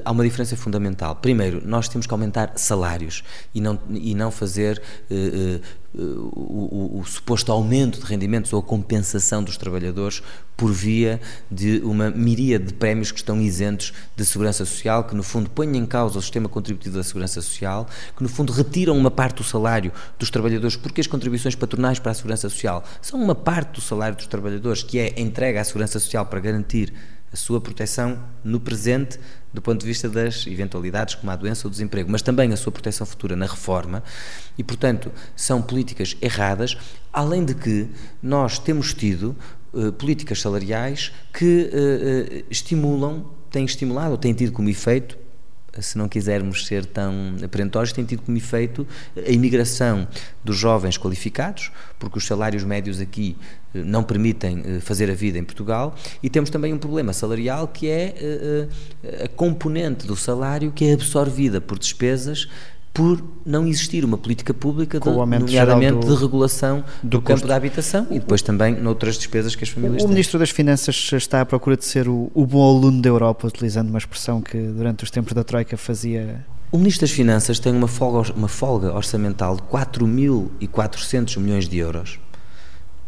há 0.06 0.12
uma 0.12 0.24
diferença 0.24 0.56
fundamental. 0.56 1.16
Primeiro, 1.16 1.62
nós 1.66 1.90
temos 1.90 2.08
que 2.08 2.14
aumentar 2.14 2.54
salários 2.56 3.24
e 3.54 3.60
não, 3.60 3.78
e 3.90 4.16
não 4.16 4.32
fazer 4.32 4.82
o, 5.94 6.98
o, 6.98 7.00
o, 7.00 7.06
suposto 7.06 7.52
aumento 7.52 8.00
de 8.00 8.06
rendimentos 8.06 8.54
ou 8.54 8.60
a 8.60 8.64
compensação 8.64 9.44
dos 9.44 9.58
trabalhadores 9.58 10.24
por 10.56 10.72
via 10.72 11.20
de 11.50 11.80
uma 11.84 12.10
miríade 12.10 12.66
de 12.66 12.74
prémios 12.74 13.12
que 13.12 13.20
estão 13.20 13.42
isentos 13.42 13.94
de 14.16 14.24
segurança 14.24 14.64
social, 14.64 15.04
que 15.04 15.16
no 15.16 15.24
fundo 15.24 15.50
põem 15.50 15.76
em 15.78 15.86
causa 15.86 16.18
o 16.18 16.22
sistema 16.22 16.48
contributivo 16.48 16.98
da 16.98 17.04
segurança 17.04 17.42
social, 17.42 17.88
que 18.16 18.24
no 18.24 18.30
fundo 18.30 18.54
retiram 18.54 18.98
uma 18.98 19.12
parte 19.12 19.38
do 19.38 19.44
salário 19.44 19.92
dos 20.18 20.30
trabalhadores, 20.30 20.76
porque 20.76 21.02
as 21.02 21.08
contribuições 21.08 21.56
patronais 21.56 22.00
para 22.00 22.12
a 22.12 22.16
segurança 22.16 22.48
social 22.50 22.84
são 23.02 23.22
uma 23.22 23.36
parte 23.36 23.76
do 23.76 23.82
salário 23.82 24.16
dos 24.16 24.28
trabalhadores 24.28 24.84
que 24.84 24.98
é 24.98 25.20
entregue 25.20 25.58
à 25.58 25.64
segurança 25.64 26.00
social 26.00 26.26
para 26.26 26.40
garantir 26.40 26.94
a 27.32 27.36
sua 27.36 27.62
proteção 27.62 28.22
no 28.44 28.60
presente, 28.60 29.20
do 29.54 29.62
ponto 29.62 29.80
de 29.80 29.86
vista 29.86 30.10
das 30.10 30.46
eventualidades 30.48 31.16
como 31.16 31.32
a 31.32 31.36
doença 31.36 31.68
ou 31.68 31.70
o 31.70 31.72
desemprego, 31.72 32.12
mas 32.12 32.22
também 32.22 32.52
a 32.52 32.58
sua 32.58 32.72
proteção 32.72 33.06
futura 33.06 33.36
na 33.36 33.46
reforma, 33.46 34.04
e 34.58 34.64
portanto 34.64 35.12
são 35.36 35.62
políticas 35.62 36.18
erradas, 36.22 36.78
além 37.12 37.46
de 37.46 37.54
que 37.56 37.90
nós 38.22 38.60
temos 38.60 38.94
tido 38.94 39.36
uh, 39.74 39.92
políticas 39.94 40.42
salariais 40.42 41.12
que 41.34 41.70
uh, 41.72 42.42
uh, 42.42 42.46
estimulam, 42.50 43.26
têm 43.50 43.66
estimulado 43.66 44.12
ou 44.12 44.18
têm 44.18 44.34
tido 44.34 44.52
como 44.52 44.70
efeito 44.70 45.18
se 45.80 45.98
não 45.98 46.10
quisermos 46.10 46.66
ser 46.66 46.86
tão 46.86 47.36
aparentórios, 47.44 47.94
tem 47.94 48.04
tido 48.04 48.24
como 48.24 48.38
efeito 48.38 48.86
a 49.16 49.30
imigração 49.30 50.08
dos 50.44 50.58
jovens 50.58 50.98
qualificados, 50.98 51.72
porque 51.98 52.18
os 52.18 52.26
salários 52.26 52.64
médios 52.64 53.00
aqui 53.00 53.38
eh, 53.74 53.82
não 53.84 54.04
permitem 54.04 54.62
eh, 54.66 54.80
fazer 54.82 55.10
a 55.10 55.14
vida 55.14 55.38
em 55.38 55.44
Portugal, 55.44 55.96
e 56.22 56.30
temos 56.30 56.50
também 56.50 56.74
um 56.74 56.78
problema 56.78 57.14
salarial 57.14 57.68
que 57.68 57.88
é 57.88 58.16
eh, 59.04 59.24
a 59.26 59.28
componente 59.30 60.06
do 60.06 60.16
salário 60.16 60.72
que 60.72 60.86
é 60.86 60.94
absorvida 60.94 61.62
por 61.62 61.80
despesas 61.80 62.50
por 62.94 63.24
não 63.46 63.66
existir 63.66 64.04
uma 64.04 64.18
política 64.18 64.54
pública, 64.54 65.00
de, 65.00 65.10
nomeadamente 65.10 66.06
do, 66.06 66.16
de 66.16 66.22
regulação 66.22 66.84
do, 67.02 67.10
do 67.10 67.22
campo 67.22 67.48
da 67.48 67.56
habitação 67.56 68.06
e 68.12 68.20
depois 68.20 68.42
também 68.42 68.76
noutras 68.76 69.16
despesas 69.16 69.56
que 69.56 69.64
as 69.64 69.70
famílias 69.70 69.96
o 69.96 69.98
têm. 70.00 70.06
O 70.08 70.10
Ministro 70.10 70.38
das 70.38 70.50
Finanças 70.50 71.10
está 71.14 71.42
à 71.42 71.46
procura 71.46 71.78
de 71.78 71.86
ser 71.86 72.10
o, 72.10 72.30
o 72.34 72.46
bom 72.46 72.62
aluno 72.68 73.02
da 73.02 73.08
Europa, 73.08 73.48
utilizando 73.48 73.90
uma 73.90 73.98
expressão 73.98 74.42
que 74.42 74.58
durante 74.58 75.04
os 75.06 75.12
tempos 75.12 75.34
da 75.34 75.44
Troika 75.44 75.78
fazia 75.78 76.46
o 76.72 76.78
Ministro 76.78 77.02
das 77.02 77.12
Finanças 77.12 77.60
tem 77.60 77.74
uma 77.74 77.88
folga, 77.88 78.32
uma 78.32 78.48
folga 78.48 78.94
orçamental 78.96 79.58
de 79.58 79.62
4.400 79.64 81.38
milhões 81.38 81.68
de 81.68 81.78
euros, 81.78 82.18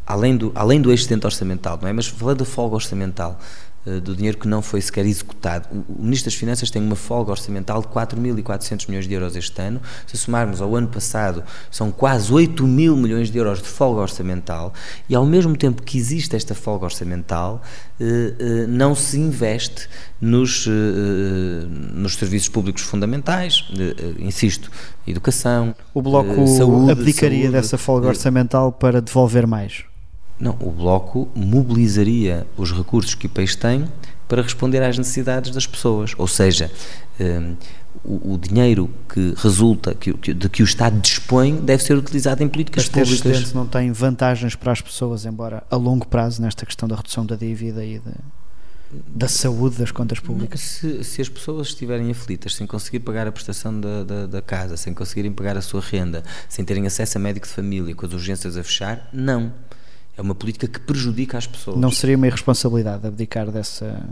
além 0.06 0.36
do, 0.36 0.52
além 0.54 0.82
do 0.82 0.92
excedente 0.92 1.25
orçamental, 1.25 1.80
não 1.82 1.88
é? 1.88 1.94
Mas 1.94 2.08
falando 2.08 2.40
da 2.40 2.46
folga 2.46 2.75
orçamental, 2.75 3.40
do 3.86 4.16
dinheiro 4.16 4.38
que 4.38 4.48
não 4.48 4.62
foi 4.62 4.82
sequer 4.82 5.06
executado. 5.06 5.68
O 5.90 6.02
Ministro 6.02 6.32
das 6.32 6.40
Finanças 6.40 6.70
tem 6.72 6.82
uma 6.82 6.96
folga 6.96 7.32
orçamental 7.32 7.82
de 7.82 7.88
4.400 7.88 8.88
milhões 8.88 9.08
de 9.08 9.13
euros 9.13 9.36
este 9.36 9.62
ano. 9.62 9.82
Se 10.08 10.18
somarmos 10.18 10.62
ao 10.62 10.75
ano 10.75 10.88
passado, 10.88 11.44
são 11.70 11.92
quase 11.92 12.32
8 12.32 12.66
mil 12.66 12.96
milhões 12.96 13.30
de 13.30 13.38
euros 13.38 13.62
de 13.62 13.68
folga 13.68 14.02
orçamental 14.02 14.74
e, 15.10 15.16
ao 15.16 15.25
mesmo 15.25 15.56
tempo 15.58 15.82
que 15.82 15.98
existe 15.98 16.36
esta 16.36 16.56
folga 16.56 16.86
orçamental, 16.86 17.62
eh, 18.00 18.34
eh, 18.40 18.68
não 18.68 18.96
se 18.96 19.20
investe 19.20 19.90
nos, 20.22 20.68
nos 21.94 22.16
serviços 22.16 22.48
públicos 22.48 22.82
fundamentais, 22.82 23.66
insisto, 24.18 24.72
educação, 25.06 25.75
O 25.94 26.02
Bloco 26.02 26.48
saúde, 26.48 26.92
abdicaria 26.92 27.44
saúde, 27.44 27.52
dessa 27.52 27.78
folga 27.78 28.08
orçamental 28.08 28.72
para 28.72 29.02
devolver 29.02 29.46
mais? 29.46 29.84
Não, 30.40 30.58
o 30.60 30.72
Bloco 30.72 31.30
mobilizaria 31.36 32.46
os 32.58 32.72
recursos 32.72 33.16
que 33.16 33.28
o 33.28 33.30
país 33.30 33.56
tem 33.56 33.88
para 34.28 34.42
responder 34.42 34.82
às 34.82 34.98
necessidades 34.98 35.52
das 35.52 35.68
pessoas. 35.68 36.13
Ou 36.18 36.28
seja, 36.28 36.72
um, 37.20 37.56
o, 38.04 38.34
o, 38.34 38.38
dinheiro 38.38 38.90
que 39.08 39.34
resulta, 39.38 39.94
que, 39.94 40.13
que, 40.13 40.34
de 40.34 40.50
que 40.50 40.63
o 40.63 40.66
Estado 40.66 41.00
dispõe, 41.00 41.56
deve 41.56 41.84
ser 41.84 41.96
utilizado 41.96 42.44
em 42.44 42.48
políticas 42.48 42.90
Mas 42.90 43.08
públicas. 43.08 43.42
Mas 43.42 43.54
não 43.54 43.68
tem 43.68 43.92
vantagens 43.92 44.56
para 44.56 44.72
as 44.72 44.82
pessoas, 44.82 45.25
embora 45.25 45.63
a 45.70 45.75
longo 45.75 46.08
prazo, 46.08 46.42
nesta 46.42 46.66
questão 46.66 46.90
da 46.90 46.96
redução 46.96 47.25
da 47.25 47.36
dívida 47.36 47.86
e 47.86 48.00
de, 48.00 48.12
da 49.08 49.28
saúde 49.28 49.78
das 49.78 49.92
contas 49.92 50.20
públicas? 50.20 50.60
Se, 50.60 51.04
se, 51.04 51.22
as 51.22 51.30
pessoas 51.30 51.68
estiverem 51.68 52.10
aflitas, 52.10 52.56
sem 52.56 52.66
conseguir 52.66 53.02
pagar 53.02 53.28
a 53.28 53.32
prestação 53.32 53.80
da, 53.80 54.04
da, 54.04 54.25
da, 54.25 54.42
casa, 54.42 54.75
sem 54.78 54.94
conseguirem 54.94 55.32
pagar 55.32 55.56
a 55.58 55.62
sua 55.62 55.82
renda, 55.82 56.24
sem 56.50 56.66
terem 56.66 56.88
acesso 56.88 57.18
a 57.18 57.22
médico 57.22 57.48
de 57.48 57.54
família, 57.54 57.94
com 57.94 58.06
as 58.06 58.13
urgências 58.13 58.58
a 58.58 58.63
fechar, 58.63 59.08
não 59.13 59.54
é 60.17 60.22
uma 60.22 60.36
política 60.36 60.67
que 60.67 60.79
prejudica 60.79 61.38
as 61.38 61.48
pessoas. 61.48 61.77
Não 61.77 61.91
seria 61.91 62.15
uma 62.15 62.27
irresponsabilidade 62.27 63.05
abdicar 63.08 63.50
dessa, 63.51 64.03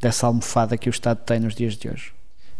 dessa 0.00 0.26
almofada 0.26 0.76
que 0.76 0.88
o 0.88 0.90
Estado 0.90 1.18
tem 1.24 1.40
nos 1.40 1.54
dias 1.54 1.76
de 1.76 1.88
hoje? 1.88 2.12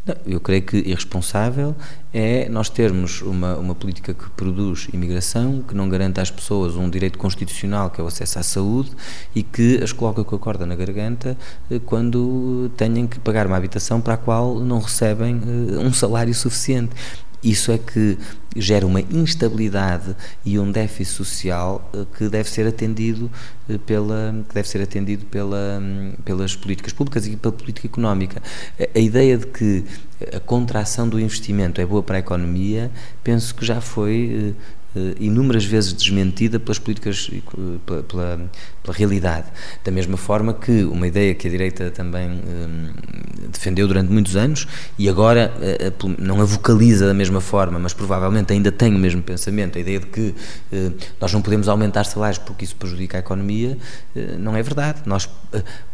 Não, 0.07 0.15
eu 0.25 0.41
creio 0.41 0.63
que 0.63 0.77
irresponsável 0.77 1.75
é 2.15 2.49
nós 2.49 2.71
termos 2.71 3.23
uma, 3.23 3.57
uma 3.57 3.75
política 3.75 4.15
que 4.15 4.31
produz 4.31 4.89
imigração, 4.93 5.63
que 5.67 5.75
não 5.75 5.89
garanta 5.89 6.23
às 6.23 6.31
pessoas 6.31 6.77
um 6.77 6.89
direito 6.89 7.19
constitucional, 7.19 7.91
que 7.91 8.01
é 8.01 8.05
o 8.05 8.07
acesso 8.07 8.39
à 8.39 8.43
saúde, 8.45 8.93
e 9.35 9.43
que 9.43 9.83
as 9.83 9.93
coloca 9.93 10.23
com 10.23 10.37
a 10.37 10.39
corda 10.39 10.65
na 10.65 10.77
garganta 10.77 11.37
eh, 11.69 11.81
quando 11.85 12.71
têm 12.77 13.05
que 13.09 13.19
pagar 13.19 13.49
uma 13.49 13.57
habitação 13.57 14.01
para 14.01 14.15
a 14.15 14.17
qual 14.17 14.61
não 14.61 14.79
recebem 14.79 15.43
eh, 15.43 15.79
um 15.79 15.93
salário 15.93 16.33
suficiente. 16.33 16.95
Isso 17.43 17.71
é 17.71 17.79
que 17.79 18.19
gera 18.57 18.87
uma 18.87 19.01
instabilidade 19.01 20.17
e 20.45 20.59
um 20.59 20.71
déficit 20.73 21.15
social 21.15 21.91
eh, 21.93 22.07
que 22.17 22.29
deve 22.29 22.49
ser 22.49 22.67
atendido 22.67 23.31
eh, 23.69 23.79
pela 23.79 24.45
que 24.49 24.55
deve 24.55 24.69
ser 24.69 24.81
atendido 24.81 25.27
pela, 25.27 25.79
hum, 25.81 26.15
pelas 26.25 26.57
políticas 26.57 26.93
públicas 26.93 27.27
e 27.27 27.37
pela 27.37 27.53
política 27.53 27.87
económica. 27.87 28.43
A 28.95 28.99
ideia 28.99 29.37
de 29.37 29.47
que 29.47 29.85
a 30.35 30.41
contração 30.41 31.09
do 31.09 31.21
investimento 31.21 31.81
é 31.81 31.87
boa 31.87 32.03
para 32.03 32.17
a 32.17 32.21
economia, 32.21 32.91
penso 33.23 33.55
que 33.55 33.65
já 33.65 33.81
foi 33.81 34.55
eh, 34.57 34.77
inúmeras 35.19 35.65
vezes 35.65 35.93
desmentida 35.93 36.59
pelas 36.59 36.79
políticas, 36.79 37.31
pela, 37.85 38.03
pela, 38.03 38.51
pela, 38.83 38.97
realidade. 38.97 39.47
Da 39.85 39.91
mesma 39.91 40.17
forma 40.17 40.55
que 40.55 40.85
uma 40.85 41.07
ideia 41.07 41.35
que 41.35 41.47
a 41.47 41.51
direita 41.51 41.91
também 41.91 42.31
um, 42.31 42.89
defendeu 43.51 43.87
durante 43.87 44.11
muitos 44.11 44.37
anos 44.37 44.67
e 44.99 45.09
agora 45.09 45.53
não 46.19 46.41
a 46.41 46.45
vocaliza 46.45 47.07
da 47.07 47.15
mesma 47.15 47.41
forma, 47.41 47.79
mas 47.79 47.93
provavelmente 47.93 48.53
ainda 48.53 48.73
tem 48.73 48.95
o 48.95 48.99
mesmo 48.99 49.23
pensamento, 49.23 49.79
a 49.79 49.81
ideia 49.81 50.01
de 50.01 50.07
que 50.07 50.35
nós 51.21 51.33
não 51.33 51.43
podemos 51.43 51.69
aumentar 51.69 52.05
salários 52.05 52.39
porque 52.39 52.65
isso 52.65 52.77
prejudica 52.77 53.19
a 53.19 53.21
economia, 53.21 53.77
não 54.39 54.57
é 54.57 54.63
verdade. 54.63 55.03
Nós, 55.05 55.29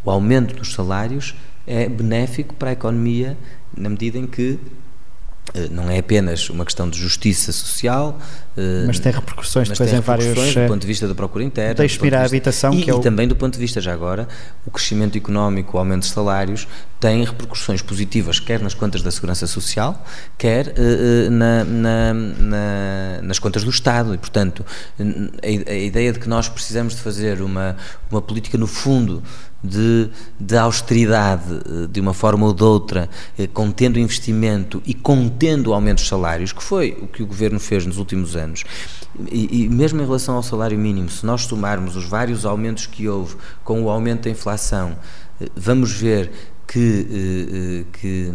o 0.04 0.10
aumento 0.10 0.54
dos 0.54 0.72
salários 0.72 1.34
é 1.66 1.88
benéfico 1.88 2.54
para 2.54 2.70
a 2.70 2.72
economia 2.72 3.36
na 3.76 3.88
medida 3.88 4.18
em 4.18 4.26
que 4.26 4.58
eh, 4.58 4.81
não 5.70 5.90
é 5.90 5.98
apenas 5.98 6.48
uma 6.48 6.64
questão 6.64 6.88
de 6.88 6.98
justiça 6.98 7.52
social, 7.52 8.18
eh, 8.56 8.84
mas 8.86 8.98
tem 8.98 9.12
repercussões 9.12 9.68
mas 9.68 9.78
depois 9.78 9.90
tem 9.90 9.98
em 9.98 10.02
vários 10.02 10.54
do 10.54 10.66
ponto 10.66 10.80
de 10.80 10.86
vista 10.86 11.06
da 11.06 11.14
procura 11.14 11.44
interna, 11.44 11.74
deixe 11.74 12.04
ir 12.06 12.14
a 12.14 12.24
habitação 12.24 12.72
e, 12.72 12.82
que 12.82 12.90
é 12.90 12.94
o... 12.94 12.98
e 12.98 13.02
também 13.02 13.28
do 13.28 13.36
ponto 13.36 13.54
de 13.54 13.58
vista 13.58 13.80
já 13.80 13.92
agora 13.92 14.26
o 14.64 14.70
crescimento 14.70 15.16
económico, 15.16 15.76
o 15.76 15.78
aumento 15.78 16.02
de 16.02 16.08
salários 16.08 16.66
tem 16.98 17.24
repercussões 17.24 17.82
positivas 17.82 18.38
quer 18.38 18.60
nas 18.60 18.74
contas 18.74 19.02
da 19.02 19.10
segurança 19.10 19.46
social, 19.46 20.02
quer 20.38 20.68
uh, 20.68 21.30
na, 21.30 21.64
na, 21.64 22.14
na, 22.14 23.22
nas 23.22 23.38
contas 23.38 23.64
do 23.64 23.70
Estado. 23.70 24.14
E 24.14 24.18
portanto 24.18 24.64
a, 24.98 25.70
a 25.70 25.74
ideia 25.74 26.12
de 26.12 26.18
que 26.18 26.28
nós 26.28 26.48
precisamos 26.48 26.94
de 26.94 27.02
fazer 27.02 27.42
uma 27.42 27.76
uma 28.10 28.22
política 28.22 28.56
no 28.56 28.66
fundo 28.66 29.22
de, 29.62 30.10
de 30.38 30.56
austeridade 30.56 31.54
eh, 31.54 31.86
de 31.88 32.00
uma 32.00 32.12
forma 32.12 32.46
ou 32.46 32.52
de 32.52 32.64
outra, 32.64 33.08
eh, 33.38 33.46
contendo 33.46 33.98
investimento 33.98 34.82
e 34.84 34.92
contendo 34.92 35.68
o 35.68 35.74
aumento 35.74 35.98
dos 35.98 36.08
salários, 36.08 36.52
que 36.52 36.62
foi 36.62 36.98
o 37.00 37.06
que 37.06 37.22
o 37.22 37.26
governo 37.26 37.60
fez 37.60 37.86
nos 37.86 37.98
últimos 37.98 38.34
anos. 38.34 38.64
E, 39.30 39.64
e, 39.64 39.68
mesmo 39.68 40.00
em 40.00 40.04
relação 40.04 40.36
ao 40.36 40.42
salário 40.42 40.78
mínimo, 40.78 41.08
se 41.08 41.24
nós 41.24 41.42
somarmos 41.42 41.96
os 41.96 42.04
vários 42.04 42.44
aumentos 42.44 42.86
que 42.86 43.08
houve 43.08 43.36
com 43.62 43.82
o 43.82 43.90
aumento 43.90 44.24
da 44.24 44.30
inflação, 44.30 44.96
eh, 45.40 45.46
vamos 45.54 45.92
ver 45.92 46.30
que, 46.66 47.84
que 47.92 48.32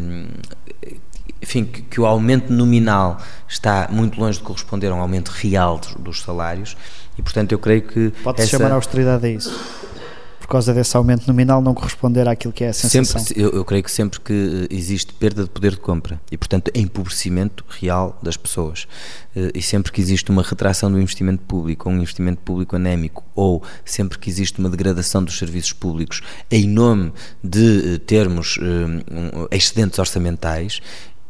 enfim, 1.41 1.65
que, 1.65 1.81
que, 1.81 1.99
o 1.99 2.05
aumento 2.05 2.53
nominal 2.53 3.17
está 3.47 3.87
muito 3.89 4.19
longe 4.19 4.37
de 4.37 4.43
corresponder 4.43 4.91
a 4.91 4.95
um 4.95 5.01
aumento 5.01 5.29
real 5.29 5.79
dos, 5.79 5.95
dos 5.95 6.21
salários 6.21 6.77
e, 7.17 7.21
portanto, 7.21 7.51
eu 7.51 7.59
creio 7.59 7.81
que... 7.81 8.11
Pode-se 8.23 8.47
essa... 8.47 8.57
chamar 8.57 8.75
austeridade 8.75 9.25
a 9.25 9.29
isso? 9.29 9.96
Por 10.47 10.53
causa 10.53 10.73
desse 10.73 10.95
aumento 10.95 11.27
nominal, 11.27 11.61
não 11.61 11.73
corresponder 11.73 12.25
àquilo 12.25 12.53
que 12.53 12.63
é 12.63 12.69
a 12.69 12.73
sensação. 12.73 13.19
Sempre, 13.19 13.43
eu, 13.43 13.49
eu 13.49 13.65
creio 13.65 13.83
que 13.83 13.91
sempre 13.91 14.17
que 14.21 14.65
existe 14.71 15.13
perda 15.13 15.43
de 15.43 15.49
poder 15.49 15.71
de 15.71 15.77
compra 15.77 16.21
e, 16.31 16.37
portanto, 16.37 16.71
empobrecimento 16.73 17.65
real 17.67 18.17
das 18.23 18.37
pessoas 18.37 18.87
e 19.53 19.61
sempre 19.61 19.91
que 19.91 19.99
existe 19.99 20.31
uma 20.31 20.41
retração 20.41 20.89
do 20.89 20.99
investimento 20.99 21.43
público 21.43 21.89
ou 21.89 21.93
um 21.93 21.97
investimento 21.97 22.41
público 22.41 22.77
anémico 22.77 23.25
ou 23.35 23.61
sempre 23.83 24.17
que 24.17 24.29
existe 24.29 24.57
uma 24.59 24.69
degradação 24.69 25.21
dos 25.21 25.37
serviços 25.37 25.73
públicos 25.73 26.21
em 26.49 26.65
nome 26.65 27.11
de 27.43 27.99
termos 27.99 28.57
excedentes 29.51 29.99
orçamentais, 29.99 30.81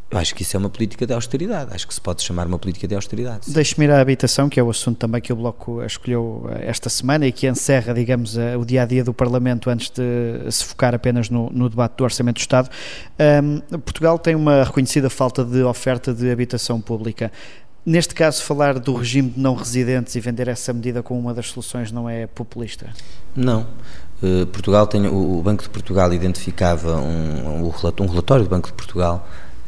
eu 0.10 0.18
acho 0.18 0.34
que 0.34 0.42
isso 0.42 0.56
é 0.56 0.60
uma 0.60 0.70
política 0.70 1.06
de 1.06 1.14
austeridade, 1.14 1.74
acho 1.74 1.86
que 1.86 1.94
se 1.94 2.00
pode 2.00 2.22
chamar 2.24 2.48
uma 2.48 2.58
política 2.58 2.88
de 2.88 2.96
austeridade. 2.96 3.52
Deixe-me 3.52 3.86
ir 3.86 3.92
à 3.92 4.00
habitação, 4.00 4.48
que 4.48 4.58
é 4.58 4.64
o 4.64 4.70
assunto 4.70 4.98
também 4.98 5.20
que 5.22 5.34
o 5.34 5.36
Bloco 5.36 5.84
escolheu 5.84 6.50
eh, 6.50 6.70
esta 6.70 6.90
semana 6.90 7.28
e 7.28 7.32
que 7.32 7.46
encerra, 7.46 7.94
digamos, 7.94 8.38
eh, 8.38 8.56
o 8.56 8.64
dia 8.64 8.84
a 8.84 8.86
dia 8.86 9.04
do 9.04 9.14
Parlamento 9.14 9.70
antes 9.70 9.90
de 9.90 10.50
se 10.50 10.64
focar 10.64 10.96
apenas 10.96 11.30
no, 11.30 11.50
no 11.50 11.70
debate 11.70 11.98
do 11.98 12.06
Orçamento 12.06 12.36
do 12.36 12.40
Estado. 12.40 12.70
Um, 13.20 13.80
Portugal 13.80 14.18
tem 14.18 14.34
uma 14.34 14.64
reconhecida 14.64 15.10
falta 15.10 15.44
de 15.44 15.62
oferta 15.64 16.14
de 16.14 16.32
habitação 16.32 16.80
pública. 16.80 17.30
Neste 17.86 18.16
caso, 18.16 18.44
falar 18.44 18.80
do 18.80 18.94
regime 18.94 19.30
de 19.30 19.40
não 19.40 19.56
residentes 19.56 20.16
e 20.16 20.22
vender 20.22 20.48
essa 20.48 20.72
medida 20.72 21.04
como 21.04 21.20
uma 21.20 21.34
das 21.34 21.50
soluções 21.50 21.92
não 21.92 22.10
é 22.10 22.28
populista? 22.28 22.88
Não. 23.36 23.68
Uh, 24.22 24.46
Portugal 24.48 24.88
tem, 24.88 25.06
o, 25.06 25.38
o, 25.38 25.42
Banco 25.42 25.64
de 25.64 25.70
Portugal 25.70 26.12
identificava 26.14 26.98
um, 26.98 27.68
um 27.68 28.08
relatório 28.08 28.46
do 28.46 28.50
Banco 28.50 28.68
de 28.68 28.74
Portugal 28.74 29.28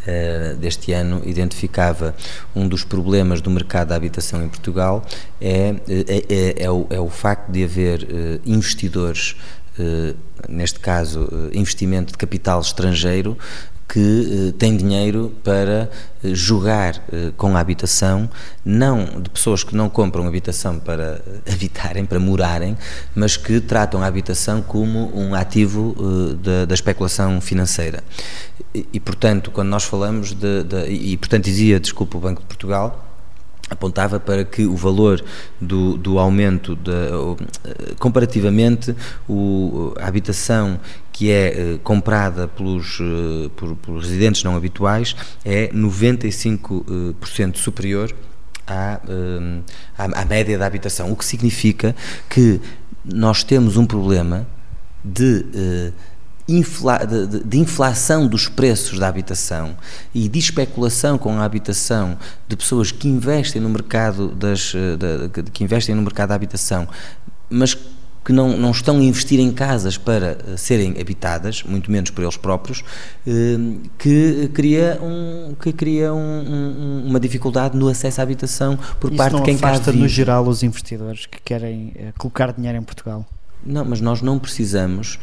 eh, 0.10 0.56
deste 0.60 0.92
ano 0.92 1.22
identificava 1.24 2.16
um 2.56 2.68
dos 2.68 2.84
problemas 2.84 3.42
do 3.42 3.52
mercado 3.52 3.90
da 3.90 3.96
habitação 3.96 4.44
em 4.44 4.50
Portugal 4.50 5.06
é, 5.40 5.76
é, 5.88 6.26
é, 6.28 6.64
é 6.64 6.72
o, 6.72 6.88
é 6.90 7.00
o, 7.00 7.10
facto 7.10 7.52
de 7.52 7.64
haver 7.64 8.04
uh, 8.04 8.42
investidores, 8.44 9.36
neste 10.50 10.80
caso 10.80 11.30
investimento 11.54 12.12
de 12.12 12.18
capital 12.18 12.60
estrangeiro, 12.60 13.38
que 13.92 14.54
tem 14.60 14.78
dinheiro 14.78 15.34
para 15.44 15.90
jogar 16.24 17.02
com 17.36 17.58
a 17.58 17.60
habitação, 17.60 18.30
não 18.64 19.20
de 19.20 19.30
pessoas 19.32 19.64
que 19.64 19.76
não 19.76 19.90
compram 19.90 20.28
habitação 20.28 20.78
para 20.78 21.22
habitarem, 21.52 22.06
para 22.06 22.20
morarem, 22.20 22.78
mas 23.16 23.36
que 23.36 23.60
tratam 23.60 24.04
a 24.04 24.06
habitação 24.06 24.62
como 24.62 25.12
um 25.18 25.34
ativo 25.34 25.96
da, 26.36 26.66
da 26.66 26.74
especulação 26.76 27.42
financeira. 27.42 28.04
E, 28.74 28.88
e, 28.94 29.00
portanto, 29.00 29.50
quando 29.50 29.70
nós 29.70 29.84
falamos 29.84 30.34
de, 30.34 30.64
de, 30.64 30.86
e, 30.88 31.18
portanto, 31.18 31.46
dizia, 31.46 31.80
desculpa, 31.80 32.18
o 32.18 32.22
Banco 32.22 32.42
de 32.42 32.48
Portugal, 32.48 33.09
apontava 33.70 34.20
para 34.20 34.44
que 34.44 34.66
o 34.66 34.76
valor 34.76 35.24
do, 35.60 35.98
do 35.98 36.18
aumento, 36.18 36.76
de, 36.76 36.92
comparativamente, 38.00 38.96
o, 39.28 39.94
a 40.00 40.08
habitação 40.08 40.80
que 41.12 41.32
é 41.32 41.48
eh, 41.48 41.80
comprada 41.84 42.48
pelos, 42.48 43.00
eh, 43.02 43.50
por, 43.56 43.76
por, 43.76 43.98
residentes 44.00 44.42
não 44.44 44.56
habituais 44.56 45.16
é 45.44 45.68
95% 45.68 47.58
superior 47.58 48.16
à, 48.66 49.02
à, 49.98 50.22
à 50.22 50.26
média 50.26 50.58
da 50.58 50.66
habitação, 50.66 51.12
o 51.12 51.16
que 51.18 51.26
significa 51.26 51.94
que 52.30 52.62
nós 53.04 53.44
temos 53.44 53.76
um 53.76 53.86
problema 53.86 54.48
de 55.04 55.92
infla, 56.50 57.06
de, 57.06 57.44
de, 57.44 57.58
inflação 57.60 58.28
dos 58.28 58.48
preços 58.48 58.98
da 58.98 59.08
habitação 59.08 59.76
e 60.14 60.28
de 60.28 60.40
especulação 60.40 61.18
com 61.18 61.40
a 61.40 61.46
habitação 61.46 62.18
de 62.48 62.56
pessoas 62.56 62.92
que 62.92 63.08
investem 63.08 63.62
no 63.62 63.70
mercado 63.70 64.30
das 64.30 64.74
eh, 64.76 64.98
de, 64.98 65.52
que 65.52 65.64
investem 65.64 65.94
no 65.94 66.02
mercado 66.02 66.30
da 66.30 66.36
habitação, 66.36 66.88
mas 67.50 67.78
que 68.26 68.34
não, 68.34 68.58
não 68.58 68.72
estão 68.72 68.98
a 68.98 69.04
investir 69.04 69.40
em 69.40 69.52
casas 69.52 69.98
para 69.98 70.38
eh, 70.48 70.58
serem 70.58 71.00
habitadas, 71.00 71.64
muito 71.64 71.92
menos 71.92 72.10
por 72.10 72.24
eles 72.24 72.38
próprios, 72.38 72.84
eh, 73.28 73.58
que 73.98 74.50
cria, 74.54 75.00
um, 75.02 75.54
que 75.54 75.72
cria 75.72 76.14
um, 76.14 76.18
um, 76.18 77.04
uma 77.08 77.20
dificuldade 77.20 77.78
no 77.78 77.88
acesso 77.88 78.22
à 78.22 78.24
habitação 78.24 78.78
por 79.00 79.10
Isso 79.12 79.18
parte 79.18 79.36
de 79.36 79.44
quem 79.44 79.58
cá 79.58 79.74
vive. 79.74 79.98
no 79.98 80.08
geral 80.08 80.48
os 80.48 80.64
investidores 80.64 81.26
que 81.26 81.40
querem 81.42 81.94
colocar 82.18 82.54
dinheiro 82.54 82.78
em 82.78 82.84
Portugal? 82.84 83.26
Não, 83.66 83.84
mas 83.84 84.00
nós 84.00 84.22
não 84.22 84.40
precisamos 84.40 85.20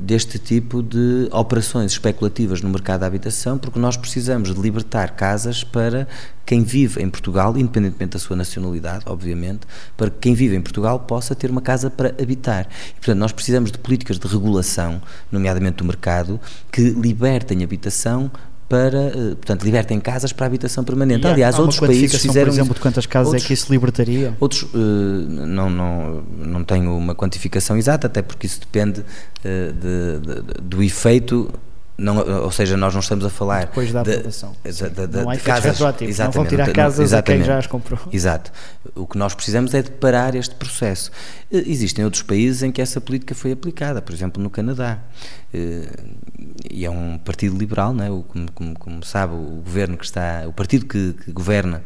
deste 0.00 0.38
tipo 0.38 0.82
de 0.82 1.28
operações 1.30 1.92
especulativas 1.92 2.60
no 2.60 2.68
mercado 2.68 3.00
da 3.00 3.06
habitação, 3.06 3.56
porque 3.56 3.78
nós 3.78 3.96
precisamos 3.96 4.52
de 4.52 4.60
libertar 4.60 5.14
casas 5.14 5.62
para 5.62 6.08
quem 6.44 6.62
vive 6.64 7.02
em 7.02 7.08
Portugal, 7.08 7.56
independentemente 7.56 8.12
da 8.12 8.18
sua 8.18 8.36
nacionalidade, 8.36 9.04
obviamente, 9.06 9.60
para 9.96 10.10
que 10.10 10.18
quem 10.18 10.34
vive 10.34 10.56
em 10.56 10.60
Portugal 10.60 11.00
possa 11.00 11.34
ter 11.34 11.50
uma 11.50 11.60
casa 11.60 11.90
para 11.90 12.08
habitar. 12.20 12.68
E, 12.90 12.94
portanto, 12.94 13.18
nós 13.18 13.32
precisamos 13.32 13.70
de 13.70 13.78
políticas 13.78 14.18
de 14.18 14.26
regulação, 14.26 15.00
nomeadamente 15.30 15.76
do 15.76 15.84
mercado, 15.84 16.40
que 16.70 16.90
libertem 16.90 17.62
habitação 17.62 18.30
para, 18.68 18.98
eh, 18.98 19.34
portanto, 19.36 19.62
libertem 19.62 20.00
casas 20.00 20.32
para 20.32 20.46
habitação 20.46 20.82
permanente. 20.82 21.26
Aliás, 21.26 21.58
outros 21.58 21.78
países 21.78 22.20
fizeram 22.20 22.48
por 22.48 22.54
exemplo, 22.54 22.74
de 22.74 22.80
quantas 22.80 23.06
casas 23.06 23.28
outros, 23.28 23.44
é 23.44 23.46
que 23.46 23.52
isso 23.52 23.70
libertaria? 23.70 24.34
Outros, 24.40 24.62
uh, 24.62 24.76
não, 24.76 25.70
não, 25.70 26.22
não 26.36 26.64
tenho 26.64 26.96
uma 26.96 27.14
quantificação 27.14 27.76
exata, 27.76 28.08
até 28.08 28.22
porque 28.22 28.46
isso 28.46 28.60
depende 28.60 29.00
uh, 29.00 29.04
de, 29.72 30.20
de, 30.20 30.60
do 30.62 30.82
efeito 30.82 31.48
não, 31.98 32.18
ou 32.42 32.52
seja, 32.52 32.76
nós 32.76 32.92
não 32.92 33.00
estamos 33.00 33.24
a 33.24 33.30
falar 33.30 33.66
depois 33.66 33.90
da 33.90 34.02
aprovação. 34.02 34.54
De, 34.62 34.70
de, 34.70 35.06
de, 35.06 35.16
não 35.16 35.30
há 35.30 35.36
de 35.36 35.40
casas, 35.40 35.80
exatamente, 35.80 36.18
não 36.18 36.30
vão 36.30 36.44
tirar 36.44 36.70
casas 36.72 37.00
exatamente, 37.00 37.42
a 37.42 37.44
quem 37.44 37.54
já 37.54 37.58
as 37.58 37.66
comprou. 37.66 37.98
Exato. 38.12 38.52
O 38.94 39.06
que 39.06 39.16
nós 39.16 39.34
precisamos 39.34 39.72
é 39.72 39.80
de 39.80 39.90
parar 39.92 40.34
este 40.34 40.54
processo. 40.56 41.10
Existem 41.50 42.04
outros 42.04 42.22
países 42.22 42.62
em 42.62 42.70
que 42.70 42.82
essa 42.82 43.00
política 43.00 43.34
foi 43.34 43.52
aplicada, 43.52 44.02
por 44.02 44.12
exemplo, 44.12 44.42
no 44.42 44.50
Canadá. 44.50 44.98
Eh, 46.64 46.68
e 46.70 46.84
é 46.84 46.90
um 46.90 47.18
partido 47.18 47.56
liberal, 47.56 47.92
não 47.92 48.04
é? 48.04 48.08
como, 48.08 48.52
como, 48.52 48.78
como 48.78 49.04
sabe, 49.04 49.34
o 49.34 49.62
governo 49.64 49.96
que 49.96 50.04
está, 50.04 50.44
o 50.46 50.52
partido 50.52 50.86
que, 50.86 51.12
que 51.12 51.32
governa 51.32 51.82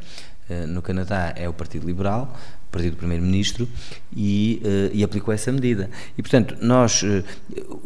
eh, 0.49 0.67
no 0.67 0.83
Canadá 0.83 1.33
é 1.37 1.49
o 1.49 1.53
Partido 1.53 1.87
Liberal, 1.87 2.37
partido 2.73 2.93
do 2.93 2.97
primeiro-ministro 2.99 3.69
e, 4.15 4.63
uh, 4.65 4.95
e, 4.95 5.03
aplicou 5.03 5.35
essa 5.35 5.51
medida. 5.51 5.91
E, 6.17 6.23
portanto, 6.23 6.57
nós, 6.61 7.03
uh, 7.03 7.25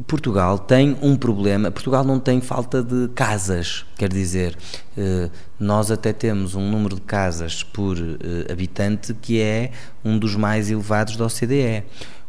Portugal 0.07 0.59
tem 0.59 0.95
um 1.01 1.17
problema, 1.17 1.71
Portugal 1.71 2.05
não 2.05 2.21
tem 2.21 2.41
falta 2.43 2.83
de 2.83 3.09
casas, 3.15 3.87
quer 3.97 4.11
dizer, 4.11 4.57
nós 5.59 5.91
até 5.91 6.13
temos 6.13 6.55
um 6.55 6.71
número 6.71 6.97
de 6.97 7.01
casas 7.01 7.63
por 7.63 7.97
habitante 8.51 9.15
que 9.15 9.41
é 9.41 9.73
um 10.05 10.19
dos 10.19 10.37
mais 10.37 10.71
elevados 10.71 11.17
da 11.17 11.25
OCDE. 11.25 11.85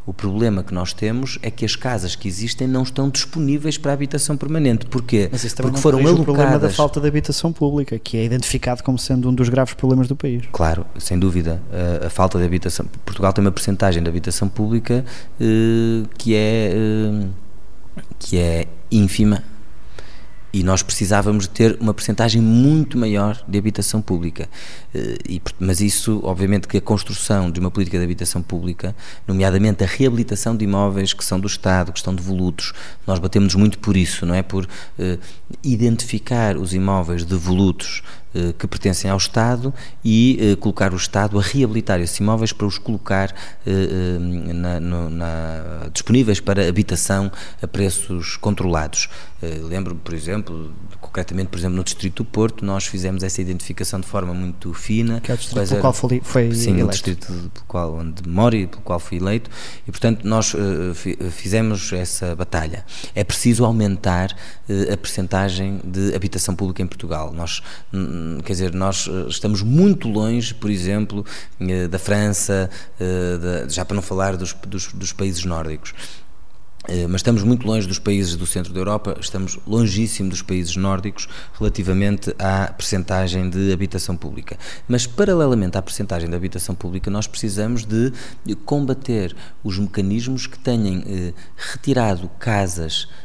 O 0.06 0.14
problema 0.14 0.64
que 0.64 0.74
nós 0.74 0.94
temos 0.94 1.40
é 1.42 1.50
que 1.50 1.66
as 1.66 1.76
casas 1.76 2.16
que 2.16 2.28
existem 2.28 2.68
não 2.68 2.84
estão 2.84 3.10
disponíveis 3.10 3.78
para 3.78 3.92
habitação 3.92 4.38
permanente. 4.38 4.86
Porquê? 4.86 5.30
Mas 5.32 5.44
isso 5.44 5.56
Porque 5.56 5.80
foram 5.80 5.98
alocadas... 5.98 6.20
o 6.20 6.24
problema 6.24 6.60
da 6.60 6.70
falta 6.70 7.02
de 7.02 7.08
habitação 7.08 7.52
pública, 7.52 7.98
que 7.98 8.18
é 8.18 8.24
identificado 8.24 8.84
como 8.84 9.00
sendo 9.00 9.30
um 9.30 9.34
dos 9.34 9.50
graves 9.50 9.74
problemas 9.74 10.08
do 10.08 10.16
país. 10.16 10.44
Claro, 10.52 10.86
sem 11.00 11.18
dúvida. 11.18 11.62
A, 12.04 12.06
a 12.06 12.10
falta 12.10 12.38
de 12.38 12.46
habitação... 12.46 12.86
Portugal 13.04 13.34
tem 13.34 13.44
uma 13.44 13.52
percentagem 13.52 14.04
de 14.04 14.10
habitação 14.10 14.48
pública 14.48 15.04
uh, 15.40 16.08
que 16.18 16.36
é... 16.36 16.72
Uh, 16.76 17.46
que 18.20 18.38
é 18.38 18.68
ínfima 18.92 19.42
e 20.56 20.64
nós 20.64 20.82
precisávamos 20.82 21.48
ter 21.48 21.78
uma 21.82 21.94
percentagem 21.94 22.42
muito 22.42 22.98
maior 22.98 23.44
de 23.46 23.58
habitação 23.58 24.02
pública. 24.02 24.48
Eh, 24.94 25.18
e, 25.28 25.42
mas 25.60 25.82
isso, 25.82 26.22
obviamente, 26.24 26.66
que 26.66 26.78
a 26.78 26.82
construção 26.82 27.52
de 27.52 27.60
uma 27.60 27.70
política 27.70 27.98
de 27.98 28.06
habitação 28.06 28.42
pública, 28.42 28.96
nomeadamente 29.28 29.84
a 29.84 29.88
reabilitação 29.88 30.56
de 30.56 30.64
imóveis 30.64 31.12
que 31.12 31.26
são 31.26 31.42
do 31.42 31.48
Estado, 31.48 31.92
que 31.92 31.98
estão 31.98 32.16
devolutos, 32.16 32.72
nós 33.06 33.20
batemos 33.20 33.54
muito 33.54 33.78
por 33.80 33.98
isso, 33.98 34.26
não 34.26 34.34
é? 34.34 34.42
Por 34.42 34.64
uh, 34.64 35.20
identificar 35.62 36.56
os 36.56 36.74
imóveis 36.74 37.26
devolutos 37.26 38.02
que 38.58 38.68
pertencem 38.68 39.10
ao 39.10 39.18
Estado 39.18 39.74
e 40.04 40.54
uh, 40.54 40.58
colocar 40.58 40.94
o 40.94 40.98
Estado 40.98 41.40
a 41.40 41.42
reabilitar 41.42 42.00
esses 42.02 42.18
imóveis 42.18 42.52
para 42.52 42.68
os 42.68 42.78
colocar 42.78 43.34
na, 43.66 44.80
no, 44.80 45.10
na, 45.10 45.90
disponíveis 45.92 46.40
para 46.40 46.68
habitação 46.68 47.32
a 47.62 47.68
preços 47.68 48.38
controlados. 48.38 49.10
lembro, 49.70 49.96
por 49.96 50.14
exemplo, 50.14 50.72
concretamente, 51.16 51.50
por 51.50 51.58
exemplo, 51.58 51.78
no 51.78 51.84
Distrito 51.84 52.24
do 52.24 52.26
Porto, 52.26 52.66
nós 52.66 52.86
fizemos 52.86 53.24
essa 53.24 53.42
identificação 53.42 54.00
de 54.00 54.08
forma 54.08 54.34
muito 54.34 54.74
fina. 54.74 55.22
Que 55.22 55.32
é 55.32 55.34
o 55.34 55.38
distrito 55.38 55.68
pelo 55.68 55.82
qual 55.82 55.94
foi, 55.94 56.22
foi 56.24 56.54
sim, 56.54 56.72
eleito. 56.72 56.88
o 56.88 56.90
distrito 56.90 57.28
pelo 57.28 57.66
qual, 57.68 57.96
onde 57.96 58.28
moro 58.28 58.56
e 58.56 58.68
pelo 58.68 58.82
qual 58.82 59.00
fui 59.00 59.18
eleito, 59.18 59.50
e 59.88 59.92
portanto 59.92 60.24
nós 60.26 60.54
uh, 60.54 60.94
fizemos 61.32 61.94
essa 61.94 62.36
batalha. 62.36 62.86
É 63.14 63.24
preciso 63.24 63.64
aumentar 63.66 64.32
uh, 64.68 64.94
a 64.94 64.98
percentagem 64.98 65.80
de 65.84 66.14
habitação 66.16 66.56
pública 66.56 66.82
em 66.82 66.88
Portugal. 66.88 67.32
Nós, 67.34 67.62
quer 68.44 68.54
dizer, 68.54 68.74
nós 68.74 69.08
eh, 69.08 69.28
estamos 69.30 69.62
muito 69.62 70.08
longe, 70.08 70.54
por 70.54 70.70
exemplo, 70.70 71.26
da 71.90 72.00
França, 72.00 72.70
da, 73.00 73.68
já 73.68 73.84
para 73.86 73.96
não 73.96 74.02
falar 74.02 74.38
dos, 74.38 74.54
dos, 74.68 74.94
dos 74.94 75.14
países 75.14 75.44
nórdicos. 75.46 75.94
eh, 76.88 77.08
mas 77.08 77.22
estamos 77.22 77.44
muito 77.44 77.66
longe 77.66 77.88
dos 77.88 78.00
países 78.00 78.36
do 78.36 78.46
centro 78.46 78.74
da 78.74 78.80
Europa, 78.80 79.18
estamos 79.20 79.58
longíssimo 79.66 80.30
dos 80.30 80.42
países 80.42 80.76
nórdicos 80.76 81.28
relativamente 81.58 82.34
à 82.38 82.72
percentagem 82.72 83.50
de 83.50 83.72
habitação 83.74 84.16
pública. 84.16 84.58
Mas, 84.88 85.08
paralelamente 85.08 85.78
à 85.78 85.82
percentagem 85.82 86.30
de 86.30 86.36
habitação 86.36 86.76
pública, 86.76 87.10
nós 87.10 87.28
precisamos 87.28 87.86
de 87.86 88.12
combater 88.66 89.36
os 89.64 89.80
mecanismos 89.80 90.48
que 90.48 90.60
tenham 90.60 91.04
eh, 91.08 91.34
retirado 91.56 92.30
casas 92.40 93.08
eh, 93.08 93.25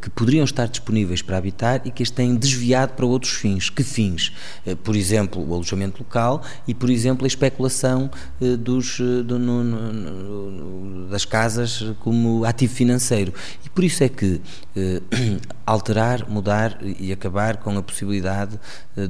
que 0.00 0.08
poderiam 0.10 0.44
estar 0.44 0.66
disponíveis 0.66 1.20
para 1.20 1.36
habitar 1.36 1.82
e 1.84 1.90
que 1.90 2.02
as 2.02 2.10
têm 2.10 2.34
desviado 2.34 2.94
para 2.94 3.04
outros 3.04 3.32
fins. 3.32 3.68
Que 3.68 3.84
fins? 3.84 4.32
Eh, 4.64 4.74
por 4.74 4.96
exemplo, 4.96 5.46
o 5.46 5.54
alojamento 5.54 6.02
local 6.02 6.42
e, 6.66 6.74
por 6.74 6.88
exemplo, 6.88 7.24
a 7.24 7.28
especulação 7.28 8.10
eh, 8.40 8.56
dos, 8.56 8.98
do, 8.98 9.38
no, 9.38 9.62
no, 9.62 11.08
das 11.08 11.26
casas 11.26 11.92
como 12.00 12.44
ativo 12.44 12.74
financeiro. 12.74 13.34
E 13.64 13.68
por 13.68 13.84
isso 13.84 14.02
é 14.02 14.08
que 14.08 14.40
alterar, 15.66 16.28
mudar 16.28 16.78
e 16.82 17.12
acabar 17.12 17.58
com 17.58 17.76
a 17.76 17.82
possibilidade 17.82 18.58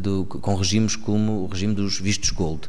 do, 0.01 0.25
com 0.25 0.55
regimes 0.57 0.97
como 0.97 1.45
o 1.45 1.47
regime 1.47 1.75
dos 1.75 2.01
vistos 2.01 2.31
gold. 2.31 2.69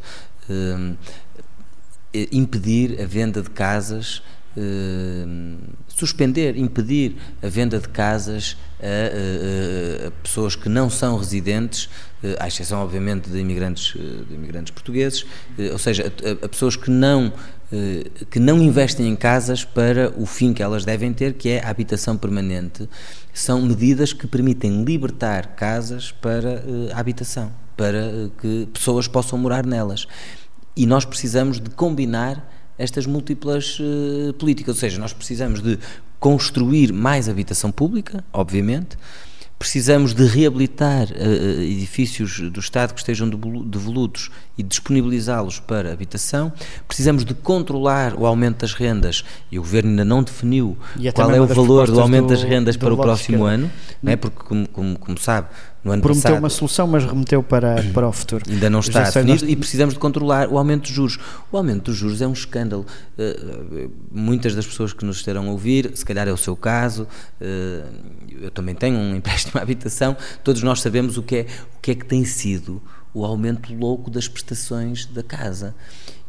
impedir 2.31 3.01
a 3.01 3.05
venda 3.05 3.41
de 3.41 3.49
casas 3.49 4.21
Uh, 4.53 5.57
suspender, 5.95 6.57
impedir 6.57 7.15
a 7.41 7.47
venda 7.47 7.79
de 7.79 7.87
casas 7.89 8.57
a, 8.79 10.05
a, 10.05 10.07
a 10.07 10.11
pessoas 10.23 10.55
que 10.55 10.67
não 10.67 10.89
são 10.89 11.17
residentes, 11.17 11.85
uh, 12.23 12.35
à 12.39 12.47
exceção, 12.47 12.81
obviamente, 12.81 13.29
de 13.29 13.37
imigrantes, 13.37 13.93
uh, 13.95 14.25
de 14.25 14.33
imigrantes 14.33 14.71
portugueses, 14.71 15.25
ou 15.71 15.77
seja, 15.77 16.11
a, 16.23 16.45
a, 16.45 16.49
pessoas 16.49 16.75
que 16.75 16.89
não, 16.89 17.31
que 18.29 18.39
não 18.39 18.61
investem 18.61 19.07
em 19.07 19.15
casas 19.15 19.63
para 19.63 20.11
o 20.17 20.25
fim 20.25 20.53
que 20.53 20.61
elas 20.61 20.83
devem 20.83 21.13
ter, 21.13 21.33
que 21.33 21.49
é 21.49 21.63
a 21.63 21.69
habitação 21.69 22.17
permanente. 22.17 22.89
São 23.33 23.61
medidas 23.61 24.11
que 24.11 24.27
permitem 24.27 24.83
libertar 24.83 25.55
casas 25.55 26.11
para 26.11 26.63
a 26.93 26.99
habitação, 26.99 27.51
para 27.77 28.29
que 28.41 28.67
pessoas 28.73 29.07
possam 29.07 29.39
morar 29.39 29.65
nelas. 29.65 30.05
E 30.75 30.85
nós 30.85 31.05
precisamos 31.05 31.59
de 31.59 31.69
combinar 31.69 32.60
estas 32.81 33.05
múltiplas 33.05 33.79
uh, 33.79 34.33
políticas. 34.33 34.75
Ou 34.75 34.79
seja, 34.79 34.99
nós 34.99 35.13
precisamos 35.13 35.61
de 35.61 35.77
construir 36.19 36.91
mais 36.93 37.27
habitação 37.27 37.71
pública, 37.71 38.23
obviamente, 38.31 38.97
precisamos 39.61 40.15
de 40.15 40.25
reabilitar 40.25 41.07
uh, 41.11 41.61
edifícios 41.61 42.39
do 42.49 42.59
Estado 42.59 42.95
que 42.95 42.99
estejam 42.99 43.29
devolutos 43.29 44.31
e 44.57 44.63
disponibilizá-los 44.63 45.59
para 45.59 45.93
habitação, 45.93 46.51
precisamos 46.87 47.23
de 47.23 47.35
controlar 47.35 48.15
o 48.15 48.25
aumento 48.25 48.61
das 48.61 48.73
rendas 48.73 49.23
e 49.51 49.59
o 49.59 49.61
Governo 49.61 49.91
ainda 49.91 50.05
não 50.05 50.23
definiu 50.23 50.75
qual 51.13 51.29
é 51.29 51.39
o 51.39 51.45
valor 51.45 51.91
do 51.91 52.01
aumento 52.01 52.25
do, 52.25 52.29
das 52.29 52.41
rendas 52.41 52.75
para 52.75 52.91
o 52.91 52.97
próximo 52.97 53.43
ano, 53.45 53.71
não 54.01 54.11
é? 54.11 54.15
porque, 54.15 54.43
como, 54.43 54.67
como, 54.67 54.97
como 54.97 55.19
sabe, 55.19 55.49
no 55.83 55.91
ano 55.91 56.01
Prometeu 56.01 56.23
passado, 56.23 56.39
uma 56.39 56.49
solução, 56.49 56.87
mas 56.87 57.03
remeteu 57.03 57.41
para, 57.41 57.83
para 57.93 58.07
o 58.07 58.11
futuro. 58.11 58.43
Ainda 58.47 58.69
não 58.69 58.81
está 58.81 59.03
definido 59.03 59.43
nós... 59.43 59.51
e 59.51 59.55
precisamos 59.55 59.93
de 59.95 59.99
controlar 59.99 60.47
o 60.47 60.57
aumento 60.57 60.83
dos 60.83 60.91
juros. 60.91 61.19
O 61.51 61.57
aumento 61.57 61.85
dos 61.85 61.95
juros 61.95 62.21
é 62.21 62.27
um 62.27 62.33
escândalo. 62.33 62.85
Uh, 63.17 63.91
muitas 64.11 64.53
das 64.53 64.65
pessoas 64.65 64.93
que 64.93 65.03
nos 65.03 65.17
estarão 65.17 65.47
a 65.47 65.51
ouvir, 65.51 65.91
se 65.95 66.05
calhar 66.05 66.27
é 66.27 66.31
o 66.31 66.37
seu 66.37 66.55
caso, 66.55 67.03
uh, 67.03 67.93
eu 68.29 68.51
também 68.51 68.75
tenho 68.75 68.97
um 68.97 69.15
empréstimo 69.15 69.59
à 69.59 69.63
habitação, 69.63 70.15
todos 70.43 70.61
nós 70.61 70.81
sabemos 70.81 71.17
o 71.17 71.23
que 71.23 71.37
é, 71.37 71.45
o 71.77 71.81
que, 71.81 71.91
é 71.91 71.95
que 71.95 72.05
tem 72.05 72.23
sido 72.25 72.81
o 73.13 73.25
aumento 73.25 73.73
louco 73.73 74.09
das 74.09 74.27
prestações 74.27 75.05
da 75.07 75.23
casa. 75.23 75.75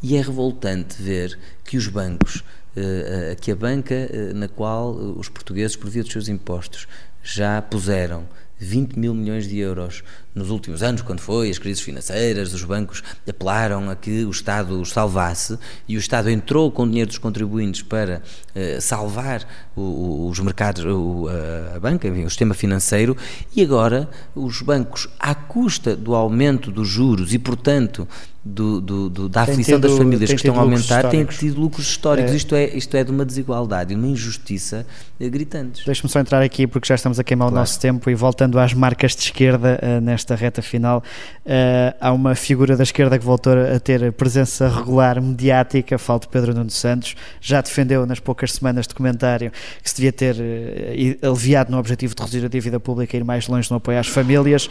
E 0.01 0.17
é 0.17 0.21
revoltante 0.21 1.01
ver 1.01 1.37
que 1.63 1.77
os 1.77 1.87
bancos, 1.87 2.37
uh, 2.75 3.39
que 3.39 3.51
a 3.51 3.55
banca 3.55 4.09
na 4.33 4.47
qual 4.47 4.91
os 4.91 5.29
portugueses, 5.29 5.75
por 5.75 5.91
via 5.91 6.01
dos 6.01 6.11
seus 6.11 6.27
impostos, 6.27 6.87
já 7.21 7.61
puseram 7.61 8.25
20 8.59 8.97
mil 8.97 9.13
milhões 9.13 9.47
de 9.47 9.57
euros 9.57 10.03
nos 10.35 10.49
últimos 10.49 10.81
anos, 10.81 11.01
quando 11.01 11.19
foi 11.19 11.49
as 11.49 11.57
crises 11.57 11.81
financeiras, 11.81 12.53
os 12.53 12.63
bancos 12.63 13.03
apelaram 13.27 13.89
a 13.89 13.95
que 13.95 14.25
o 14.25 14.31
Estado 14.31 14.79
os 14.81 14.91
salvasse 14.91 15.57
e 15.87 15.95
o 15.95 15.99
Estado 15.99 16.29
entrou 16.29 16.71
com 16.71 16.83
o 16.83 16.87
dinheiro 16.87 17.07
dos 17.07 17.17
contribuintes 17.17 17.81
para 17.81 18.21
uh, 18.55 18.81
salvar 18.81 19.47
o, 19.75 20.27
os 20.29 20.39
mercados, 20.39 20.83
o, 20.85 21.27
a 21.75 21.79
banca, 21.79 22.07
enfim, 22.07 22.25
o 22.25 22.29
sistema 22.29 22.53
financeiro, 22.53 23.15
e 23.55 23.61
agora 23.61 24.09
os 24.35 24.61
bancos, 24.61 25.07
à 25.19 25.35
custa 25.35 25.95
do 25.95 26.15
aumento 26.15 26.71
dos 26.71 26.87
juros 26.87 27.33
e, 27.33 27.39
portanto, 27.39 28.07
do, 28.45 28.81
do, 28.81 29.09
do, 29.09 29.29
da 29.29 29.43
aflição 29.43 29.79
tido, 29.79 29.87
das 29.87 29.97
famílias 29.97 30.29
que 30.29 30.35
estão 30.35 30.55
a 30.55 30.59
aumentar 30.59 31.09
têm 31.09 31.23
tido 31.23 31.61
lucros 31.61 31.87
históricos. 31.87 32.31
É. 32.33 32.35
Isto, 32.35 32.55
é, 32.55 32.65
isto 32.75 32.97
é 32.97 33.03
de 33.03 33.11
uma 33.11 33.23
desigualdade, 33.23 33.95
uma 33.95 34.07
injustiça 34.07 34.85
eh, 35.19 35.29
gritantes. 35.29 35.85
Deixe-me 35.85 36.09
só 36.09 36.19
entrar 36.19 36.41
aqui 36.41 36.67
porque 36.67 36.87
já 36.87 36.95
estamos 36.95 37.19
a 37.19 37.23
queimar 37.23 37.47
claro. 37.47 37.55
o 37.55 37.59
nosso 37.61 37.79
tempo 37.79 38.09
e 38.09 38.15
voltando 38.15 38.59
às 38.59 38.73
marcas 38.73 39.15
de 39.15 39.23
esquerda 39.23 39.79
uh, 39.81 40.01
nesta 40.01 40.22
reta 40.31 40.61
final, 40.61 41.03
uh, 41.45 41.95
há 41.99 42.11
uma 42.11 42.35
figura 42.35 42.77
da 42.77 42.83
esquerda 42.83 43.17
que 43.17 43.25
voltou 43.25 43.53
a 43.53 43.79
ter 43.79 44.11
presença 44.13 44.67
regular 44.67 45.21
mediática, 45.21 45.97
falo 45.97 46.19
de 46.19 46.27
Pedro 46.27 46.53
Nuno 46.53 46.69
Santos, 46.69 47.15
já 47.41 47.61
defendeu 47.61 48.05
nas 48.05 48.19
poucas 48.19 48.53
semanas 48.53 48.87
de 48.87 48.95
comentário 48.95 49.51
que 49.81 49.89
se 49.89 49.95
devia 49.95 50.13
ter 50.13 50.35
uh, 50.35 51.27
aliviado 51.29 51.71
no 51.71 51.77
objetivo 51.77 52.15
de 52.15 52.21
reduzir 52.21 52.45
a 52.45 52.49
dívida 52.49 52.79
pública 52.79 53.17
e 53.17 53.19
ir 53.19 53.23
mais 53.23 53.47
longe 53.47 53.69
no 53.69 53.77
apoio 53.77 53.99
às 53.99 54.07
famílias. 54.07 54.69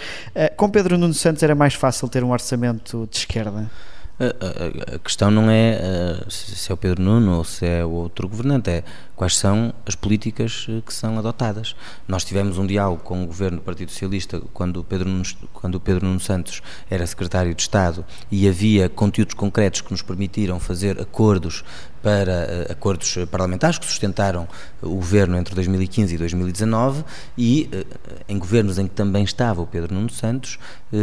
com 0.56 0.68
Pedro 0.70 0.96
Nuno 0.96 1.14
Santos 1.14 1.42
era 1.42 1.54
mais 1.54 1.74
fácil 1.74 2.08
ter 2.08 2.24
um 2.24 2.30
orçamento 2.30 3.08
de 3.10 3.18
esquerda? 3.18 3.70
A, 4.20 4.98
questão 4.98 5.30
não 5.30 5.50
é 5.50 5.80
uh, 6.26 6.30
se 6.30 6.70
é 6.70 6.74
o 6.74 6.76
Pedro 6.76 7.02
Nuno 7.02 7.38
ou 7.38 7.44
se 7.44 7.66
é 7.66 7.84
o 7.84 7.90
outro 7.90 8.28
governante, 8.28 8.70
é 8.70 8.84
quais 9.16 9.36
são 9.36 9.72
as 9.86 9.94
políticas 9.94 10.66
eh, 10.68 10.82
que 10.84 10.92
são 10.92 11.18
adotadas. 11.18 11.74
Nós 12.06 12.24
tivemos 12.24 12.58
um 12.58 12.66
diálogo 12.66 13.02
com 13.02 13.22
o 13.22 13.26
governo 13.26 13.58
do 13.58 13.62
Partido 13.62 13.90
Socialista 13.90 14.40
quando 14.52 14.78
o 14.80 14.84
Pedro 14.84 15.08
Nuno, 15.08 15.24
quando 15.52 15.76
o 15.76 15.80
Pedro 15.80 16.06
Nuno 16.06 16.20
Santos 16.20 16.60
era 16.90 17.06
secretário 17.06 17.54
de 17.54 17.62
Estado 17.62 18.04
e 18.30 18.48
havia 18.48 18.88
conteúdos 18.88 19.34
concretos 19.34 19.80
que 19.80 19.90
nos 19.90 20.02
permitiram 20.02 20.60
fazer 20.60 21.00
acordos 21.00 21.64
para 22.02 22.66
uh, 22.68 22.72
acordos 22.72 23.16
parlamentares 23.30 23.78
que 23.78 23.86
sustentaram 23.86 24.48
o 24.82 24.96
governo 24.96 25.36
entre 25.36 25.54
2015 25.54 26.14
e 26.14 26.18
2019 26.18 27.04
e 27.38 27.70
uh, 27.72 27.86
em 28.28 28.38
governos 28.38 28.78
em 28.78 28.86
que 28.86 28.94
também 28.94 29.24
estava 29.24 29.62
o 29.62 29.66
Pedro 29.66 29.94
Nuno 29.94 30.10
Santos, 30.10 30.58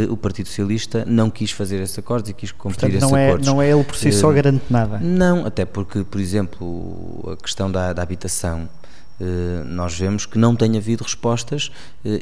o 0.08 0.16
Partido 0.16 0.46
Socialista 0.46 1.04
não 1.04 1.28
quis 1.28 1.50
fazer 1.50 1.80
esses 1.82 1.98
acordos 1.98 2.30
e 2.30 2.32
quis 2.32 2.52
cumprir 2.52 2.92
Portanto, 2.92 3.02
esses 3.02 3.12
é, 3.12 3.26
acordos. 3.26 3.46
Não 3.48 3.60
é 3.60 3.70
ele 3.70 3.82
por 3.82 3.96
si 3.96 4.12
só 4.12 4.30
garante 4.30 4.62
nada? 4.70 4.98
Não, 5.00 5.44
até 5.44 5.64
porque, 5.64 6.04
por 6.04 6.20
exemplo, 6.20 7.28
a 7.32 7.42
questão 7.42 7.70
da, 7.70 7.92
da 7.92 8.00
habitação 8.00 8.68
nós 9.66 9.98
vemos 9.98 10.26
que 10.26 10.38
não 10.38 10.56
tem 10.56 10.76
havido 10.76 11.04
respostas 11.04 11.70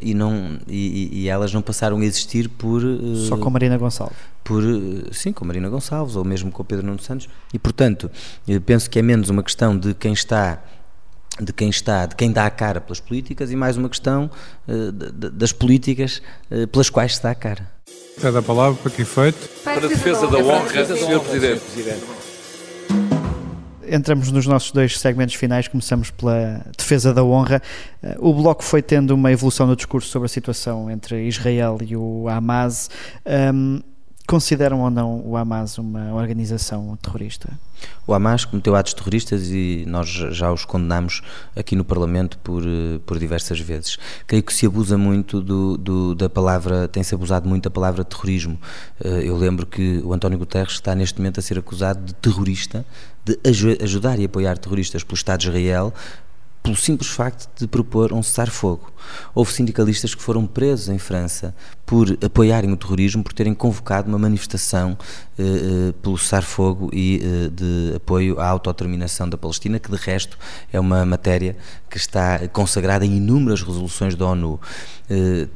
e, 0.03 0.15
não, 0.15 0.59
e, 0.67 1.23
e, 1.23 1.29
elas 1.29 1.53
não 1.53 1.63
passaram 1.63 1.99
a 1.99 2.05
existir 2.05 2.49
por... 2.49 2.83
Só 3.29 3.37
com 3.37 3.51
Marina 3.51 3.79
Gonçalves? 3.79 4.17
por, 4.49 4.65
eh, 4.65 5.13
sim, 5.13 5.31
com 5.31 5.45
Marina 5.45 5.69
Gonçalves 5.69 6.17
ou 6.17 6.25
mesmo 6.25 6.51
com 6.51 6.63
o 6.63 6.65
Pedro 6.65 6.87
Nuno 6.87 7.01
Santos. 7.01 7.29
E, 7.53 7.59
portanto, 7.59 8.11
penso 8.65 8.89
que 8.89 8.99
é 8.99 9.03
menos 9.03 9.29
uma 9.29 9.43
questão 9.43 9.77
de 9.77 9.93
quem 9.93 10.15
está 10.15 10.65
de 11.41 11.53
quem 11.53 11.71
está, 11.71 12.05
de 12.05 12.17
quem 12.17 12.33
dá 12.33 12.47
a 12.47 12.51
cara 12.51 12.81
pelas 12.81 12.99
políticas 12.99 13.53
e 13.53 13.55
mais 13.55 13.77
uma 13.77 13.89
questão 13.89 14.29
uh, 14.67 14.91
de, 14.91 15.31
das 15.31 15.53
políticas 15.53 16.21
uh, 16.51 16.67
pelas 16.67 16.91
quais 16.91 17.15
se 17.15 17.23
dá 17.23 17.31
a 17.31 17.35
cara. 17.35 17.71
Pede 18.21 18.37
a 18.37 18.43
palavra 18.43 18.77
para 18.83 18.91
que 18.91 19.03
efeito? 19.03 19.49
Para 19.63 19.87
a 19.87 19.89
defesa 19.89 20.27
da 20.27 20.39
honra, 20.39 20.85
Sr. 20.85 21.21
Presidente. 21.21 21.63
Entramos 23.91 24.31
nos 24.31 24.47
nossos 24.47 24.73
dois 24.73 24.99
segmentos 24.99 25.35
finais, 25.35 25.69
começamos 25.69 26.11
pela 26.11 26.65
defesa 26.77 27.13
da 27.13 27.25
honra. 27.25 27.63
O 28.19 28.33
Bloco 28.35 28.63
foi 28.63 28.83
tendo 28.83 29.13
uma 29.13 29.33
evolução 29.33 29.67
no 29.67 29.75
discurso 29.75 30.09
sobre 30.09 30.27
a 30.27 30.29
situação 30.29 30.91
entre 30.91 31.27
Israel 31.27 31.79
e 31.85 31.97
o 31.97 32.29
Hamas. 32.29 32.91
Um, 33.55 33.81
Consideram 34.29 34.83
ou 34.83 34.91
não 34.91 35.27
o 35.27 35.39
Hamas 35.39 35.79
uma 35.79 36.13
organização 36.13 36.95
terrorista? 37.01 37.49
O 38.07 38.13
Hamas 38.13 38.45
cometeu 38.45 38.77
atos 38.77 38.93
terroristas 38.93 39.49
e 39.49 39.85
nós 39.89 40.07
já 40.07 40.53
os 40.53 40.67
condenamos 40.67 41.23
aqui 41.57 41.75
no 41.75 41.83
Parlamento 41.83 42.37
por, 42.41 42.63
eh, 42.63 43.01
por 43.07 43.19
diversas 43.19 43.59
vezes. 43.59 43.97
Creio 44.27 44.43
que 44.43 44.53
se 44.53 44.67
abusa 44.67 44.99
muito 44.99 45.41
do, 45.41 45.79
do 45.79 46.15
da 46.15 46.29
palavra, 46.29 46.87
tem-se 46.87 47.15
abusado 47.15 47.49
muito 47.49 47.65
da 47.65 47.71
palavra 47.71 48.05
terrorismo. 48.05 48.61
Eh, 49.03 49.23
eu 49.25 49.35
lembro 49.35 49.65
que 49.65 50.03
o 50.05 50.13
António 50.13 50.39
Guterres 50.39 50.75
está 50.75 50.95
neste 50.95 51.19
momento 51.19 51.41
a 51.41 51.43
ser 51.43 51.59
acusado 51.59 52.05
de 52.05 52.13
terrorista, 52.17 52.85
de 53.25 53.39
ajudar 53.83 54.19
e 54.19 54.27
apoiar 54.27 54.59
terroristas 54.59 55.03
pelo 55.03 55.17
Estado 55.17 55.41
de 55.41 55.49
Israel, 55.49 55.95
pelo 56.63 56.77
simples 56.77 57.09
facto 57.09 57.49
de 57.59 57.67
propor 57.67 58.13
um 58.13 58.23
cessar-fogo. 58.23 58.93
Houve 59.35 59.55
sindicalistas 59.55 60.15
que 60.15 60.21
foram 60.21 60.47
presos 60.47 60.91
em 60.91 60.99
França 60.99 61.55
por 61.89 62.19
apoiarem 62.23 62.71
o 62.71 62.77
terrorismo, 62.77 63.25
por 63.25 63.33
terem 63.33 63.55
convocado 63.55 64.11
uma 64.11 64.19
manifestação 64.19 64.95
eh, 65.39 65.43
eh, 65.43 65.93
pelo 66.03 66.19
cessar-fogo 66.19 66.91
e 66.93 67.19
eh, 67.23 67.49
de 67.49 67.97
apoio 67.97 68.39
à 68.39 68.47
autodeterminação 68.47 69.27
da 69.27 69.39
Palestina, 69.39 69.79
que 69.79 69.91
de 69.91 69.97
resto 69.97 70.39
é 70.71 70.79
uma 70.79 71.07
matéria 71.07 71.57
que 71.89 71.97
está 71.97 72.47
consagrada 72.49 73.07
em 73.07 73.17
inúmeras 73.17 73.63
resoluções 73.63 74.15
da 74.15 74.27
ONU. 74.27 74.61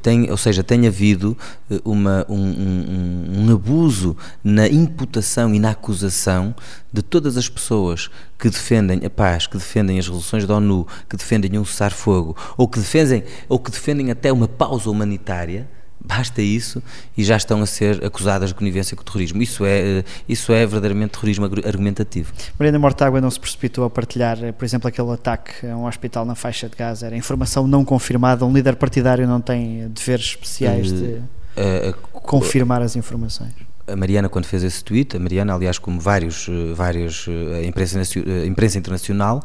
Tem, 0.01 0.31
ou 0.31 0.37
seja, 0.37 0.63
tem 0.63 0.87
havido 0.87 1.37
uma, 1.85 2.25
um, 2.27 2.35
um, 2.35 3.45
um 3.45 3.53
abuso 3.53 4.17
na 4.43 4.67
imputação 4.67 5.53
e 5.53 5.59
na 5.59 5.69
acusação 5.69 6.55
de 6.91 7.03
todas 7.03 7.37
as 7.37 7.47
pessoas 7.47 8.09
que 8.39 8.49
defendem 8.49 9.05
a 9.05 9.09
paz, 9.11 9.45
que 9.45 9.55
defendem 9.55 9.99
as 9.99 10.07
resoluções 10.07 10.47
da 10.47 10.55
ONU, 10.55 10.87
que 11.07 11.15
defendem 11.15 11.59
um 11.59 11.63
cessar-fogo, 11.63 12.35
ou 12.57 12.67
que 12.67 12.79
defendem, 12.79 13.23
ou 13.47 13.59
que 13.59 13.69
defendem 13.69 14.09
até 14.09 14.33
uma 14.33 14.47
pausa 14.47 14.89
humanitária 14.89 15.69
basta 16.03 16.41
isso 16.41 16.83
e 17.17 17.23
já 17.23 17.37
estão 17.37 17.61
a 17.61 17.65
ser 17.65 18.03
acusadas 18.03 18.49
de 18.49 18.55
conivência 18.55 18.95
com 18.95 19.01
o 19.01 19.05
terrorismo. 19.05 19.41
Isso 19.41 19.65
é, 19.65 19.99
eh, 19.99 20.03
isso 20.27 20.51
é 20.51 20.65
verdadeiramente 20.65 21.11
terrorismo 21.11 21.45
argumentativo. 21.45 22.33
Mariana 22.59 22.77
Mortágua 22.77 23.21
não 23.21 23.31
se 23.31 23.39
precipitou 23.39 23.85
a 23.85 23.89
partilhar, 23.89 24.43
eh, 24.43 24.51
por 24.51 24.65
exemplo, 24.65 24.87
aquele 24.87 25.11
ataque 25.11 25.65
a 25.65 25.75
um 25.75 25.85
hospital 25.85 26.25
na 26.25 26.35
faixa 26.35 26.67
de 26.67 26.75
Gaza. 26.75 27.05
Era 27.05 27.15
informação 27.15 27.65
não 27.65 27.85
confirmada, 27.85 28.45
um 28.45 28.53
líder 28.53 28.75
partidário 28.75 29.25
não 29.27 29.39
tem 29.39 29.87
deveres 29.89 30.25
especiais 30.25 30.91
de 30.91 31.03
uh, 31.03 31.89
uh, 31.89 31.93
confirmar 32.11 32.81
as 32.81 32.95
informações. 32.95 33.53
A 33.85 33.95
Mariana, 33.95 34.29
quando 34.29 34.45
fez 34.45 34.63
esse 34.63 34.81
tweet, 34.83 35.17
a 35.17 35.19
Mariana, 35.19 35.53
aliás, 35.53 35.77
como 35.77 35.99
vários, 35.99 36.47
vários 36.73 37.27
a 37.53 37.65
imprensa, 37.65 37.99
a 37.99 38.45
imprensa 38.45 38.77
internacional, 38.77 39.43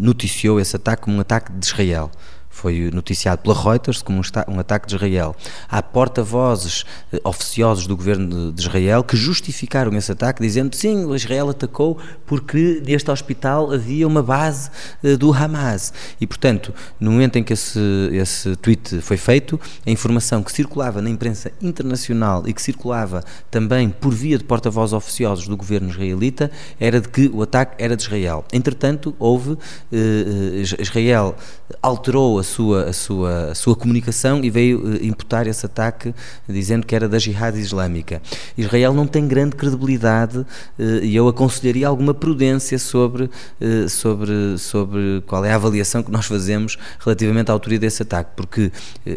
noticiou 0.00 0.58
esse 0.58 0.74
ataque 0.74 1.02
como 1.02 1.18
um 1.18 1.20
ataque 1.20 1.52
de 1.52 1.66
Israel 1.66 2.10
foi 2.54 2.88
noticiado 2.92 3.42
pela 3.42 3.54
Reuters 3.54 4.00
como 4.00 4.22
um, 4.48 4.60
ataque 4.60 4.86
de 4.86 4.94
Israel. 4.94 5.34
Há 5.68 5.82
porta-vozes 5.82 6.84
eh, 7.12 7.20
oficiosos 7.24 7.88
do 7.88 7.96
governo 7.96 8.52
de 8.52 8.60
Israel 8.62 9.02
que 9.02 9.16
justificaram 9.16 9.92
esse 9.96 10.12
ataque, 10.12 10.40
dizendo 10.40 10.74
sim, 10.76 11.12
Israel 11.14 11.50
atacou 11.50 11.98
porque 12.24 12.80
neste 12.86 13.10
hospital 13.10 13.72
havia 13.72 14.06
uma 14.06 14.22
base 14.22 14.70
eh, 15.02 15.16
do 15.16 15.32
Hamas. 15.32 15.92
E, 16.20 16.26
portanto, 16.28 16.72
no 17.00 17.10
momento 17.10 17.36
em 17.36 17.42
que 17.42 17.52
esse, 17.52 17.80
esse 18.12 18.54
tweet 18.56 19.00
foi 19.00 19.16
feito, 19.16 19.60
a 19.84 19.90
informação 19.90 20.40
que 20.40 20.52
circulava 20.52 21.02
na 21.02 21.10
imprensa 21.10 21.50
internacional 21.60 22.44
e 22.46 22.52
que 22.52 22.62
circulava 22.62 23.24
também 23.50 23.90
por 23.90 24.14
via 24.14 24.38
de 24.38 24.44
porta-vozes 24.44 24.92
oficiosos 24.92 25.48
do 25.48 25.56
governo 25.56 25.90
israelita 25.90 26.52
era 26.78 27.00
de 27.00 27.08
que 27.08 27.28
o 27.34 27.42
ataque 27.42 27.82
era 27.82 27.96
de 27.96 28.02
Israel. 28.04 28.44
Entretanto, 28.52 29.14
houve, 29.18 29.58
eh, 29.92 30.62
Israel 30.78 31.34
alterou 31.82 32.38
a 32.38 32.43
sua, 32.44 32.84
a 32.84 32.92
sua, 32.92 33.50
a 33.50 33.54
sua 33.54 33.74
comunicação 33.74 34.44
e 34.44 34.50
veio 34.50 34.82
eh, 34.94 35.06
imputar 35.06 35.46
esse 35.46 35.66
ataque 35.66 36.14
dizendo 36.48 36.86
que 36.86 36.94
era 36.94 37.08
da 37.08 37.18
Jihad 37.18 37.58
Islâmica. 37.58 38.22
Israel 38.56 38.92
não 38.92 39.06
tem 39.06 39.26
grande 39.26 39.56
credibilidade 39.56 40.44
eh, 40.78 41.00
e 41.02 41.16
eu 41.16 41.26
aconselharia 41.26 41.88
alguma 41.88 42.14
prudência 42.14 42.78
sobre, 42.78 43.30
eh, 43.60 43.88
sobre, 43.88 44.58
sobre 44.58 45.22
qual 45.26 45.44
é 45.44 45.52
a 45.52 45.56
avaliação 45.56 46.02
que 46.02 46.10
nós 46.10 46.26
fazemos 46.26 46.76
relativamente 47.00 47.50
à 47.50 47.52
autoria 47.52 47.78
desse 47.78 48.02
ataque, 48.02 48.30
porque 48.36 48.70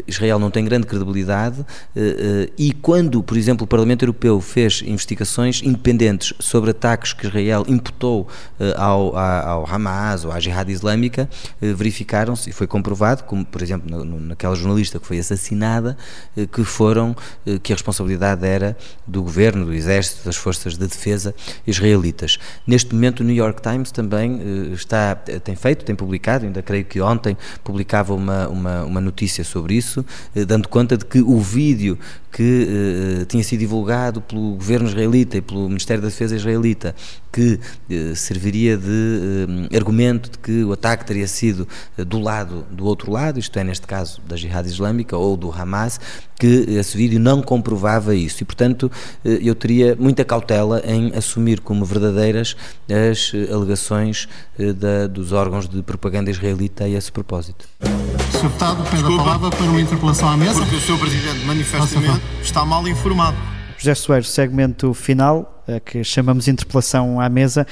Israel 0.06 0.38
não 0.38 0.50
tem 0.50 0.64
grande 0.64 0.86
credibilidade 0.86 1.64
e 2.56 2.72
quando, 2.72 3.22
por 3.22 3.36
exemplo, 3.36 3.64
o 3.64 3.66
Parlamento 3.66 4.02
Europeu 4.02 4.40
fez 4.40 4.82
investigações 4.84 5.62
independentes 5.62 6.32
sobre 6.38 6.70
ataques 6.70 7.12
que 7.12 7.26
Israel 7.26 7.64
imputou 7.68 8.26
ao, 8.76 9.16
ao 9.16 9.68
Hamas 9.68 10.24
ou 10.24 10.32
à 10.32 10.40
Jihad 10.40 10.70
Islâmica, 10.70 11.28
verificaram-se 11.60 12.50
e 12.50 12.52
foi 12.52 12.66
comprovado 12.66 13.17
como 13.24 13.44
por 13.44 13.62
exemplo 13.62 14.04
naquela 14.04 14.54
jornalista 14.54 14.98
que 14.98 15.06
foi 15.06 15.18
assassinada, 15.18 15.96
eh, 16.36 16.46
que 16.46 16.64
foram, 16.64 17.16
eh, 17.46 17.58
que 17.62 17.72
a 17.72 17.76
responsabilidade 17.76 18.46
era 18.46 18.76
do 19.06 19.22
governo, 19.22 19.64
do 19.64 19.74
exército, 19.74 20.24
das 20.24 20.36
forças 20.36 20.76
de 20.76 20.86
defesa 20.86 21.34
israelitas. 21.66 22.38
Neste 22.66 22.94
momento 22.94 23.20
o 23.20 23.24
New 23.24 23.34
York 23.34 23.62
Times 23.62 23.90
também 23.90 24.40
eh, 24.40 24.74
está, 24.74 25.14
tem 25.14 25.56
feito, 25.56 25.84
tem 25.84 25.94
publicado, 25.94 26.44
ainda 26.44 26.62
creio 26.62 26.84
que 26.84 27.00
ontem 27.00 27.36
publicava 27.64 28.14
uma, 28.14 28.48
uma, 28.48 28.84
uma 28.84 29.00
notícia 29.00 29.44
sobre 29.44 29.74
isso, 29.74 30.04
dando 30.46 30.68
conta 30.68 30.96
de 30.96 31.04
que 31.04 31.20
o 31.20 31.40
vídeo 31.40 31.98
que 32.30 33.24
tinha 33.26 33.42
sido 33.42 33.60
divulgado 33.60 34.20
pelo 34.20 34.54
governo 34.54 34.86
israelita 34.88 35.38
e 35.38 35.40
pelo 35.40 35.66
Ministério 35.66 36.02
da 36.02 36.08
Defesa 36.08 36.36
israelita, 36.36 36.94
que 37.32 37.58
serviria 38.14 38.76
de 38.76 39.76
argumento 39.76 40.30
de 40.30 40.38
que 40.38 40.62
o 40.62 40.72
ataque 40.72 41.06
teria 41.06 41.26
sido 41.26 41.66
do 41.96 42.18
lado 42.18 42.66
do 42.70 42.84
outro 42.84 43.07
outro 43.08 43.12
lado, 43.12 43.38
isto 43.38 43.58
é, 43.58 43.64
neste 43.64 43.86
caso 43.86 44.20
da 44.26 44.36
Jihad 44.36 44.66
Islâmica 44.66 45.16
ou 45.16 45.36
do 45.36 45.50
Hamas, 45.50 45.98
que 46.38 46.46
esse 46.68 46.96
vídeo 46.96 47.18
não 47.18 47.42
comprovava 47.42 48.14
isso. 48.14 48.42
E, 48.42 48.44
portanto, 48.44 48.90
eh, 49.24 49.38
eu 49.42 49.54
teria 49.54 49.96
muita 49.98 50.24
cautela 50.24 50.82
em 50.84 51.12
assumir 51.16 51.60
como 51.60 51.84
verdadeiras 51.84 52.56
as 52.88 53.32
eh, 53.34 53.52
alegações 53.52 54.28
eh, 54.58 54.72
da, 54.72 55.06
dos 55.06 55.32
órgãos 55.32 55.68
de 55.68 55.82
propaganda 55.82 56.30
israelita 56.30 56.84
a 56.84 56.88
esse 56.88 57.10
propósito. 57.10 57.66
Sr. 58.30 58.42
Deputado 58.42 58.84
pede 58.90 59.02
a 59.02 59.16
palavra 59.16 59.50
para 59.50 59.66
uma 59.66 59.80
interpelação 59.80 60.28
à 60.28 60.36
mesa. 60.36 60.60
Porque 60.60 60.76
o 60.76 60.80
Sr. 60.80 60.98
Presidente 60.98 61.44
manifestamente 61.44 62.22
está 62.42 62.64
mal 62.64 62.86
informado. 62.86 63.36
José 63.78 63.94
Soares, 63.94 64.28
segmento 64.28 64.92
final 64.92 65.57
que 65.84 66.02
chamamos 66.02 66.48
interpelação 66.48 67.20
à 67.20 67.28
mesa, 67.28 67.66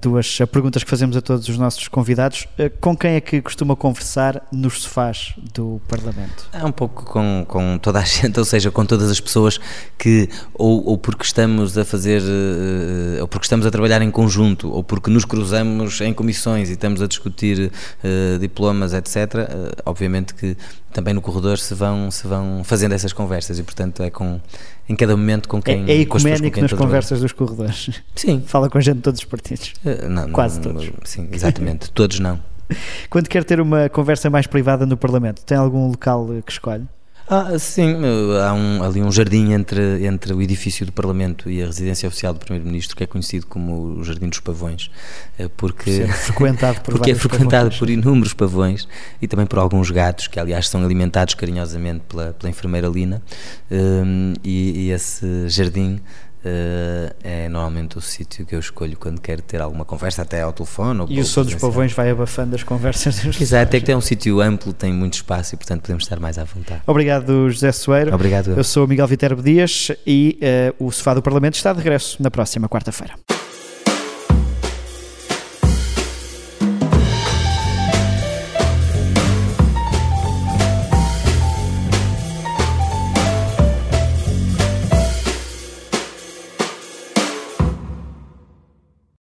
duas 0.00 0.38
perguntas 0.52 0.84
que 0.84 0.90
fazemos 0.90 1.16
a 1.16 1.20
todos 1.20 1.48
os 1.48 1.56
nossos 1.56 1.88
convidados. 1.88 2.46
Com 2.80 2.96
quem 2.96 3.12
é 3.12 3.20
que 3.20 3.40
costuma 3.40 3.74
conversar 3.74 4.42
nos 4.52 4.82
sofás 4.82 5.34
do 5.54 5.80
Parlamento? 5.88 6.48
É 6.52 6.64
um 6.64 6.72
pouco 6.72 7.04
com, 7.04 7.44
com 7.48 7.78
toda 7.78 7.98
a 7.98 8.04
gente, 8.04 8.38
ou 8.38 8.44
seja, 8.44 8.70
com 8.70 8.84
todas 8.84 9.10
as 9.10 9.20
pessoas 9.20 9.58
que, 9.98 10.28
ou, 10.54 10.84
ou 10.86 10.98
porque 10.98 11.24
estamos 11.24 11.76
a 11.78 11.84
fazer, 11.84 12.22
ou 13.20 13.28
porque 13.28 13.44
estamos 13.44 13.66
a 13.66 13.70
trabalhar 13.70 14.02
em 14.02 14.10
conjunto, 14.10 14.70
ou 14.70 14.84
porque 14.84 15.10
nos 15.10 15.24
cruzamos 15.24 16.00
em 16.00 16.12
comissões 16.12 16.68
e 16.68 16.72
estamos 16.72 17.00
a 17.02 17.06
discutir 17.06 17.70
uh, 18.04 18.38
diplomas, 18.38 18.92
etc., 18.92 19.16
uh, 19.16 19.82
obviamente 19.84 20.34
que 20.34 20.56
também 20.92 21.14
no 21.14 21.22
corredor 21.22 21.58
se 21.58 21.74
vão, 21.74 22.10
se 22.10 22.26
vão 22.26 22.62
fazendo 22.64 22.92
essas 22.92 23.12
conversas 23.12 23.58
e, 23.58 23.62
portanto, 23.62 24.02
é 24.02 24.10
com, 24.10 24.40
em 24.88 24.96
cada 24.96 25.16
momento 25.16 25.48
com 25.48 25.62
quem. 25.62 25.84
É, 25.88 25.92
é 25.92 26.00
ecuménico 26.00 26.60
nas 26.60 26.72
conversas 26.72 27.20
dos 27.20 27.29
corredores. 27.32 28.02
Sim. 28.14 28.42
Fala 28.46 28.68
com 28.68 28.78
a 28.78 28.80
gente 28.80 28.96
de 28.96 29.02
todos 29.02 29.20
os 29.20 29.26
partidos. 29.26 29.72
Uh, 29.84 30.08
não, 30.08 30.30
Quase 30.30 30.56
não, 30.60 30.74
todos. 30.74 30.90
Sim, 31.04 31.28
exatamente. 31.32 31.90
todos 31.92 32.18
não. 32.20 32.40
Quando 33.08 33.28
quer 33.28 33.44
ter 33.44 33.60
uma 33.60 33.88
conversa 33.88 34.30
mais 34.30 34.46
privada 34.46 34.86
no 34.86 34.96
Parlamento, 34.96 35.44
tem 35.44 35.58
algum 35.58 35.88
local 35.88 36.28
que 36.44 36.52
escolhe? 36.52 36.86
Ah, 37.32 37.56
sim, 37.60 37.94
há 38.44 38.52
um, 38.52 38.82
ali 38.82 39.00
um 39.00 39.12
jardim 39.12 39.52
entre, 39.52 40.04
entre 40.04 40.34
o 40.34 40.42
edifício 40.42 40.84
do 40.84 40.90
Parlamento 40.90 41.48
e 41.48 41.62
a 41.62 41.66
residência 41.66 42.08
oficial 42.08 42.34
do 42.34 42.40
Primeiro-Ministro 42.40 42.96
que 42.96 43.04
é 43.04 43.06
conhecido 43.06 43.46
como 43.46 43.98
o 43.98 44.02
Jardim 44.02 44.28
dos 44.28 44.40
Pavões, 44.40 44.90
eh, 45.38 45.48
porque, 45.56 45.90
é 45.90 46.08
frequentado 46.08 46.80
por, 46.82 46.94
porque 46.94 47.12
é 47.12 47.14
frequentado 47.14 47.66
pavões. 47.66 47.78
por 47.78 47.88
inúmeros 47.88 48.34
pavões 48.34 48.88
e 49.22 49.28
também 49.28 49.46
por 49.46 49.60
alguns 49.60 49.92
gatos 49.92 50.26
que, 50.26 50.40
aliás, 50.40 50.68
são 50.68 50.82
alimentados 50.82 51.34
carinhosamente 51.34 52.00
pela, 52.08 52.32
pela 52.32 52.50
enfermeira 52.50 52.88
Lina. 52.88 53.22
E, 54.42 54.86
e 54.86 54.90
esse 54.90 55.48
jardim 55.48 56.00
Uh, 56.42 57.14
é 57.22 57.50
normalmente 57.50 57.98
o 57.98 58.00
sítio 58.00 58.46
que 58.46 58.54
eu 58.54 58.60
escolho 58.60 58.96
quando 58.96 59.20
quero 59.20 59.42
ter 59.42 59.60
alguma 59.60 59.84
conversa, 59.84 60.22
até 60.22 60.40
ao 60.40 60.52
telefone. 60.52 61.04
e 61.10 61.20
o 61.20 61.24
som 61.24 61.44
dos 61.44 61.54
pavões 61.56 61.92
vai 61.92 62.10
abafando 62.10 62.54
as 62.54 62.62
conversas 62.62 63.22
Exato, 63.38 63.62
até 63.62 63.80
que 63.80 63.92
é 63.92 63.96
um 63.96 64.00
sítio 64.00 64.40
amplo, 64.40 64.72
tem 64.72 64.92
muito 64.92 65.14
espaço 65.14 65.54
e, 65.54 65.58
portanto, 65.58 65.82
podemos 65.82 66.04
estar 66.04 66.18
mais 66.18 66.38
à 66.38 66.44
vontade. 66.44 66.80
Obrigado, 66.86 67.50
José 67.50 67.72
Soeiro. 67.72 68.14
Obrigado. 68.14 68.52
Eu 68.56 68.64
sou 68.64 68.86
o 68.86 68.88
Miguel 68.88 69.06
Viterbo 69.06 69.42
Dias 69.42 69.90
e 70.06 70.38
uh, 70.78 70.86
o 70.86 70.90
Sofá 70.90 71.12
do 71.12 71.22
Parlamento 71.22 71.56
está 71.56 71.72
de 71.72 71.78
regresso 71.78 72.22
na 72.22 72.30
próxima 72.30 72.68
quarta-feira. 72.68 73.14